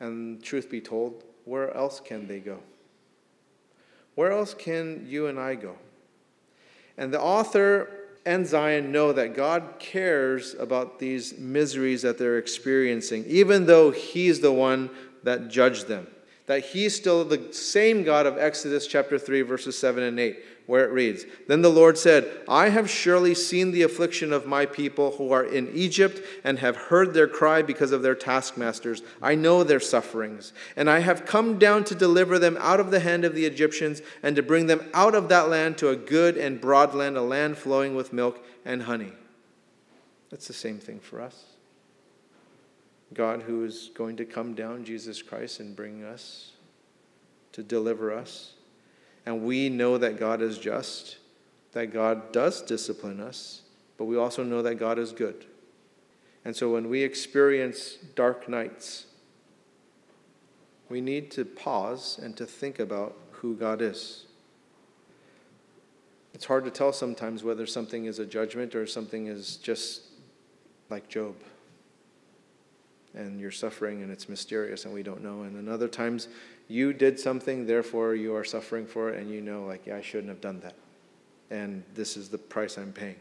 And 0.00 0.42
truth 0.42 0.70
be 0.70 0.80
told, 0.80 1.24
where 1.44 1.74
else 1.74 2.00
can 2.00 2.26
they 2.26 2.40
go? 2.40 2.60
Where 4.14 4.32
else 4.32 4.54
can 4.54 5.06
you 5.06 5.26
and 5.26 5.38
I 5.38 5.54
go? 5.54 5.76
And 6.96 7.12
the 7.12 7.20
author 7.20 7.99
and 8.26 8.46
Zion 8.46 8.92
know 8.92 9.12
that 9.12 9.34
God 9.34 9.74
cares 9.78 10.54
about 10.54 10.98
these 10.98 11.38
miseries 11.38 12.02
that 12.02 12.18
they're 12.18 12.38
experiencing, 12.38 13.24
even 13.26 13.66
though 13.66 13.90
He's 13.90 14.40
the 14.40 14.52
one 14.52 14.90
that 15.22 15.48
judged 15.48 15.88
them. 15.88 16.06
That 16.46 16.64
He's 16.64 16.94
still 16.94 17.24
the 17.24 17.52
same 17.52 18.04
God 18.04 18.26
of 18.26 18.38
Exodus 18.38 18.86
chapter 18.86 19.18
3, 19.18 19.42
verses 19.42 19.78
7 19.78 20.02
and 20.02 20.18
8 20.18 20.38
where 20.70 20.84
it 20.84 20.92
reads 20.92 21.26
Then 21.48 21.62
the 21.62 21.68
Lord 21.68 21.98
said, 21.98 22.30
I 22.48 22.68
have 22.68 22.88
surely 22.88 23.34
seen 23.34 23.72
the 23.72 23.82
affliction 23.82 24.32
of 24.32 24.46
my 24.46 24.64
people 24.64 25.10
who 25.16 25.32
are 25.32 25.42
in 25.42 25.68
Egypt 25.74 26.22
and 26.44 26.60
have 26.60 26.76
heard 26.76 27.12
their 27.12 27.26
cry 27.26 27.60
because 27.60 27.90
of 27.90 28.02
their 28.02 28.14
taskmasters. 28.14 29.02
I 29.20 29.34
know 29.34 29.64
their 29.64 29.80
sufferings. 29.80 30.52
And 30.76 30.88
I 30.88 31.00
have 31.00 31.26
come 31.26 31.58
down 31.58 31.82
to 31.84 31.94
deliver 31.96 32.38
them 32.38 32.56
out 32.60 32.78
of 32.78 32.92
the 32.92 33.00
hand 33.00 33.24
of 33.24 33.34
the 33.34 33.46
Egyptians 33.46 34.00
and 34.22 34.36
to 34.36 34.44
bring 34.44 34.68
them 34.68 34.88
out 34.94 35.16
of 35.16 35.28
that 35.28 35.48
land 35.48 35.76
to 35.78 35.88
a 35.88 35.96
good 35.96 36.36
and 36.36 36.60
broad 36.60 36.94
land, 36.94 37.16
a 37.16 37.22
land 37.22 37.58
flowing 37.58 37.96
with 37.96 38.12
milk 38.12 38.42
and 38.64 38.84
honey. 38.84 39.12
That's 40.30 40.46
the 40.46 40.52
same 40.52 40.78
thing 40.78 41.00
for 41.00 41.20
us. 41.20 41.46
God, 43.12 43.42
who 43.42 43.64
is 43.64 43.90
going 43.92 44.16
to 44.18 44.24
come 44.24 44.54
down, 44.54 44.84
Jesus 44.84 45.20
Christ, 45.20 45.58
and 45.58 45.74
bring 45.74 46.04
us 46.04 46.52
to 47.50 47.64
deliver 47.64 48.14
us 48.14 48.52
and 49.30 49.44
we 49.44 49.68
know 49.68 49.96
that 49.96 50.18
God 50.18 50.42
is 50.42 50.58
just, 50.58 51.18
that 51.70 51.92
God 51.92 52.32
does 52.32 52.62
discipline 52.62 53.20
us, 53.20 53.62
but 53.96 54.06
we 54.06 54.16
also 54.16 54.42
know 54.42 54.60
that 54.60 54.74
God 54.74 54.98
is 54.98 55.12
good. 55.12 55.46
And 56.44 56.56
so 56.56 56.72
when 56.72 56.88
we 56.88 57.04
experience 57.04 57.94
dark 58.16 58.48
nights, 58.48 59.06
we 60.88 61.00
need 61.00 61.30
to 61.30 61.44
pause 61.44 62.18
and 62.20 62.36
to 62.38 62.44
think 62.44 62.80
about 62.80 63.16
who 63.30 63.54
God 63.54 63.80
is. 63.80 64.24
It's 66.34 66.46
hard 66.46 66.64
to 66.64 66.70
tell 66.72 66.92
sometimes 66.92 67.44
whether 67.44 67.66
something 67.66 68.06
is 68.06 68.18
a 68.18 68.26
judgment 68.26 68.74
or 68.74 68.84
something 68.84 69.28
is 69.28 69.58
just 69.58 70.02
like 70.88 71.08
Job. 71.08 71.36
And 73.14 73.38
you're 73.38 73.52
suffering 73.52 74.02
and 74.02 74.10
it's 74.10 74.28
mysterious 74.28 74.86
and 74.86 74.92
we 74.92 75.04
don't 75.04 75.22
know. 75.22 75.42
And 75.42 75.54
then 75.54 75.72
other 75.72 75.86
times 75.86 76.26
you 76.70 76.92
did 76.92 77.18
something, 77.18 77.66
therefore 77.66 78.14
you 78.14 78.34
are 78.36 78.44
suffering 78.44 78.86
for 78.86 79.10
it, 79.10 79.18
and 79.18 79.28
you 79.28 79.40
know, 79.40 79.64
like, 79.64 79.86
yeah, 79.86 79.96
I 79.96 80.02
shouldn't 80.02 80.28
have 80.28 80.40
done 80.40 80.60
that. 80.60 80.76
And 81.50 81.82
this 81.94 82.16
is 82.16 82.28
the 82.28 82.38
price 82.38 82.78
I'm 82.78 82.92
paying. 82.92 83.16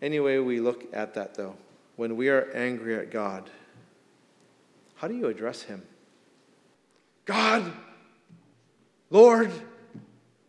Anyway, 0.00 0.38
we 0.38 0.60
look 0.60 0.84
at 0.94 1.14
that 1.14 1.34
though. 1.34 1.56
When 1.96 2.16
we 2.16 2.28
are 2.28 2.48
angry 2.54 2.96
at 2.96 3.10
God, 3.10 3.50
how 4.94 5.08
do 5.08 5.14
you 5.14 5.26
address 5.26 5.62
Him? 5.62 5.82
God, 7.24 7.72
Lord, 9.10 9.50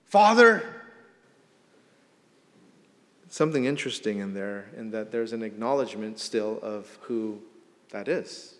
Father. 0.05 0.63
Something 3.27 3.65
interesting 3.65 4.19
in 4.19 4.35
there, 4.35 4.69
in 4.77 4.91
that 4.91 5.11
there's 5.11 5.33
an 5.33 5.41
acknowledgement 5.41 6.19
still 6.19 6.59
of 6.61 6.99
who 7.01 7.39
that 7.89 8.07
is. 8.07 8.58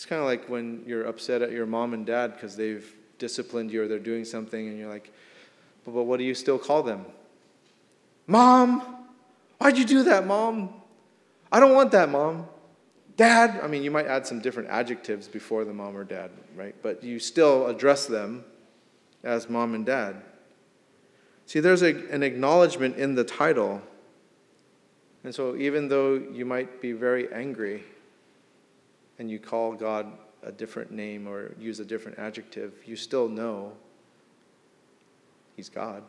It's 0.00 0.06
kind 0.06 0.18
of 0.18 0.26
like 0.26 0.48
when 0.48 0.82
you're 0.86 1.04
upset 1.04 1.42
at 1.42 1.52
your 1.52 1.66
mom 1.66 1.92
and 1.92 2.06
dad 2.06 2.32
because 2.32 2.56
they've 2.56 2.90
disciplined 3.18 3.70
you 3.70 3.82
or 3.82 3.86
they're 3.86 3.98
doing 3.98 4.24
something, 4.24 4.66
and 4.66 4.78
you're 4.78 4.88
like, 4.88 5.12
but, 5.84 5.92
but 5.92 6.04
what 6.04 6.16
do 6.16 6.24
you 6.24 6.34
still 6.34 6.58
call 6.58 6.82
them? 6.82 7.04
Mom, 8.26 8.96
why'd 9.58 9.76
you 9.76 9.84
do 9.84 10.02
that, 10.04 10.26
mom? 10.26 10.70
I 11.52 11.60
don't 11.60 11.74
want 11.74 11.90
that, 11.92 12.08
mom. 12.08 12.46
Dad, 13.18 13.60
I 13.62 13.66
mean, 13.66 13.82
you 13.82 13.90
might 13.90 14.06
add 14.06 14.26
some 14.26 14.40
different 14.40 14.70
adjectives 14.70 15.28
before 15.28 15.66
the 15.66 15.74
mom 15.74 15.94
or 15.94 16.04
dad, 16.04 16.30
right? 16.56 16.74
But 16.82 17.04
you 17.04 17.18
still 17.18 17.66
address 17.66 18.06
them 18.06 18.42
as 19.22 19.50
mom 19.50 19.74
and 19.74 19.84
dad. 19.84 20.16
See, 21.44 21.60
there's 21.60 21.82
a, 21.82 22.10
an 22.10 22.22
acknowledgement 22.22 22.96
in 22.96 23.16
the 23.16 23.24
title. 23.24 23.82
And 25.24 25.34
so, 25.34 25.56
even 25.56 25.88
though 25.88 26.14
you 26.14 26.46
might 26.46 26.80
be 26.80 26.92
very 26.92 27.30
angry, 27.30 27.84
and 29.20 29.30
you 29.30 29.38
call 29.38 29.74
God 29.74 30.06
a 30.42 30.50
different 30.50 30.90
name 30.90 31.28
or 31.28 31.52
use 31.60 31.78
a 31.78 31.84
different 31.84 32.18
adjective, 32.18 32.72
you 32.86 32.96
still 32.96 33.28
know 33.28 33.72
He's 35.56 35.68
God. 35.68 36.02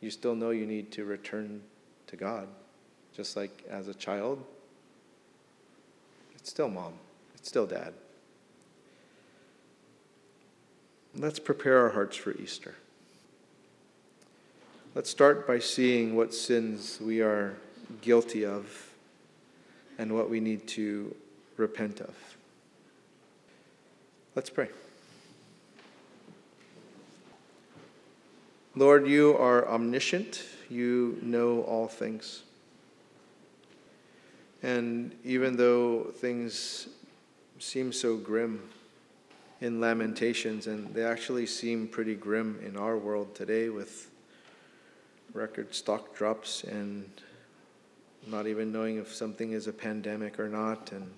You 0.00 0.10
still 0.10 0.34
know 0.34 0.50
you 0.50 0.64
need 0.64 0.90
to 0.92 1.04
return 1.04 1.60
to 2.06 2.16
God. 2.16 2.48
Just 3.14 3.36
like 3.36 3.62
as 3.68 3.88
a 3.88 3.94
child, 3.94 4.42
it's 6.34 6.48
still 6.48 6.70
mom, 6.70 6.94
it's 7.34 7.46
still 7.46 7.66
dad. 7.66 7.92
Let's 11.14 11.38
prepare 11.38 11.78
our 11.80 11.90
hearts 11.90 12.16
for 12.16 12.32
Easter. 12.32 12.74
Let's 14.94 15.10
start 15.10 15.46
by 15.46 15.58
seeing 15.58 16.16
what 16.16 16.32
sins 16.32 16.98
we 17.02 17.20
are 17.20 17.56
guilty 18.00 18.46
of 18.46 18.94
and 19.98 20.14
what 20.14 20.30
we 20.30 20.40
need 20.40 20.66
to 20.68 21.14
repent 21.56 22.00
of. 22.00 22.14
Let's 24.34 24.50
pray. 24.50 24.68
Lord, 28.74 29.06
you 29.06 29.34
are 29.38 29.66
omniscient, 29.66 30.42
you 30.68 31.18
know 31.22 31.62
all 31.62 31.88
things. 31.88 32.42
And 34.62 35.16
even 35.24 35.56
though 35.56 36.12
things 36.16 36.88
seem 37.58 37.92
so 37.92 38.16
grim 38.16 38.62
in 39.62 39.80
Lamentations, 39.80 40.66
and 40.66 40.92
they 40.92 41.04
actually 41.04 41.46
seem 41.46 41.88
pretty 41.88 42.14
grim 42.14 42.60
in 42.62 42.76
our 42.76 42.98
world 42.98 43.34
today 43.34 43.70
with 43.70 44.10
record 45.32 45.74
stock 45.74 46.14
drops 46.14 46.62
and 46.64 47.08
not 48.26 48.46
even 48.46 48.72
knowing 48.72 48.98
if 48.98 49.14
something 49.14 49.52
is 49.52 49.66
a 49.66 49.72
pandemic 49.72 50.38
or 50.38 50.48
not, 50.48 50.92
and 50.92 51.10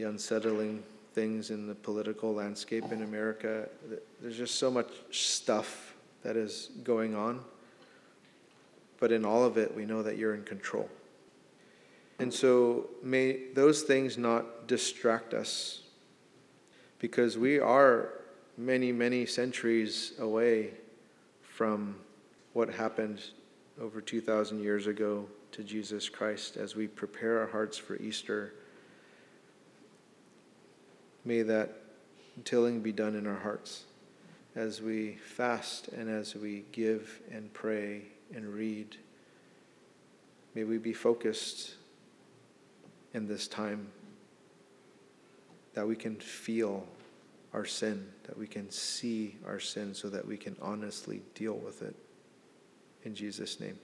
the 0.00 0.08
unsettling 0.08 0.82
things 1.12 1.50
in 1.50 1.66
the 1.66 1.74
political 1.74 2.32
landscape 2.32 2.84
in 2.90 3.02
America. 3.02 3.68
There's 4.22 4.36
just 4.36 4.54
so 4.54 4.70
much 4.70 4.88
stuff 5.10 5.94
that 6.22 6.36
is 6.36 6.70
going 6.84 7.14
on. 7.14 7.40
But 8.98 9.12
in 9.12 9.26
all 9.26 9.44
of 9.44 9.58
it, 9.58 9.74
we 9.74 9.84
know 9.84 10.02
that 10.02 10.16
you're 10.16 10.34
in 10.34 10.44
control. 10.44 10.88
And 12.18 12.32
so 12.32 12.88
may 13.02 13.48
those 13.54 13.82
things 13.82 14.16
not 14.16 14.66
distract 14.66 15.34
us 15.34 15.82
because 16.98 17.36
we 17.36 17.58
are 17.58 18.12
many, 18.56 18.92
many 18.92 19.26
centuries 19.26 20.12
away 20.18 20.70
from 21.42 21.96
what 22.54 22.70
happened 22.70 23.20
over 23.78 24.00
2,000 24.00 24.62
years 24.62 24.86
ago 24.86 25.26
to 25.52 25.62
Jesus 25.62 26.08
Christ 26.08 26.56
as 26.56 26.74
we 26.74 26.86
prepare 26.86 27.40
our 27.40 27.48
hearts 27.48 27.76
for 27.76 27.96
Easter 27.96 28.54
May 31.24 31.42
that 31.42 31.72
tilling 32.44 32.80
be 32.80 32.92
done 32.92 33.14
in 33.14 33.26
our 33.26 33.38
hearts 33.38 33.84
as 34.56 34.80
we 34.80 35.16
fast 35.16 35.88
and 35.88 36.08
as 36.08 36.34
we 36.34 36.64
give 36.72 37.20
and 37.30 37.52
pray 37.52 38.02
and 38.34 38.46
read. 38.46 38.96
May 40.54 40.64
we 40.64 40.78
be 40.78 40.92
focused 40.92 41.74
in 43.14 43.26
this 43.28 43.46
time 43.46 43.88
that 45.74 45.86
we 45.86 45.96
can 45.96 46.16
feel 46.16 46.86
our 47.52 47.64
sin, 47.64 48.08
that 48.24 48.36
we 48.38 48.46
can 48.46 48.70
see 48.70 49.36
our 49.46 49.60
sin 49.60 49.94
so 49.94 50.08
that 50.08 50.26
we 50.26 50.36
can 50.36 50.56
honestly 50.60 51.22
deal 51.34 51.54
with 51.54 51.82
it. 51.82 51.94
In 53.04 53.14
Jesus' 53.14 53.60
name. 53.60 53.78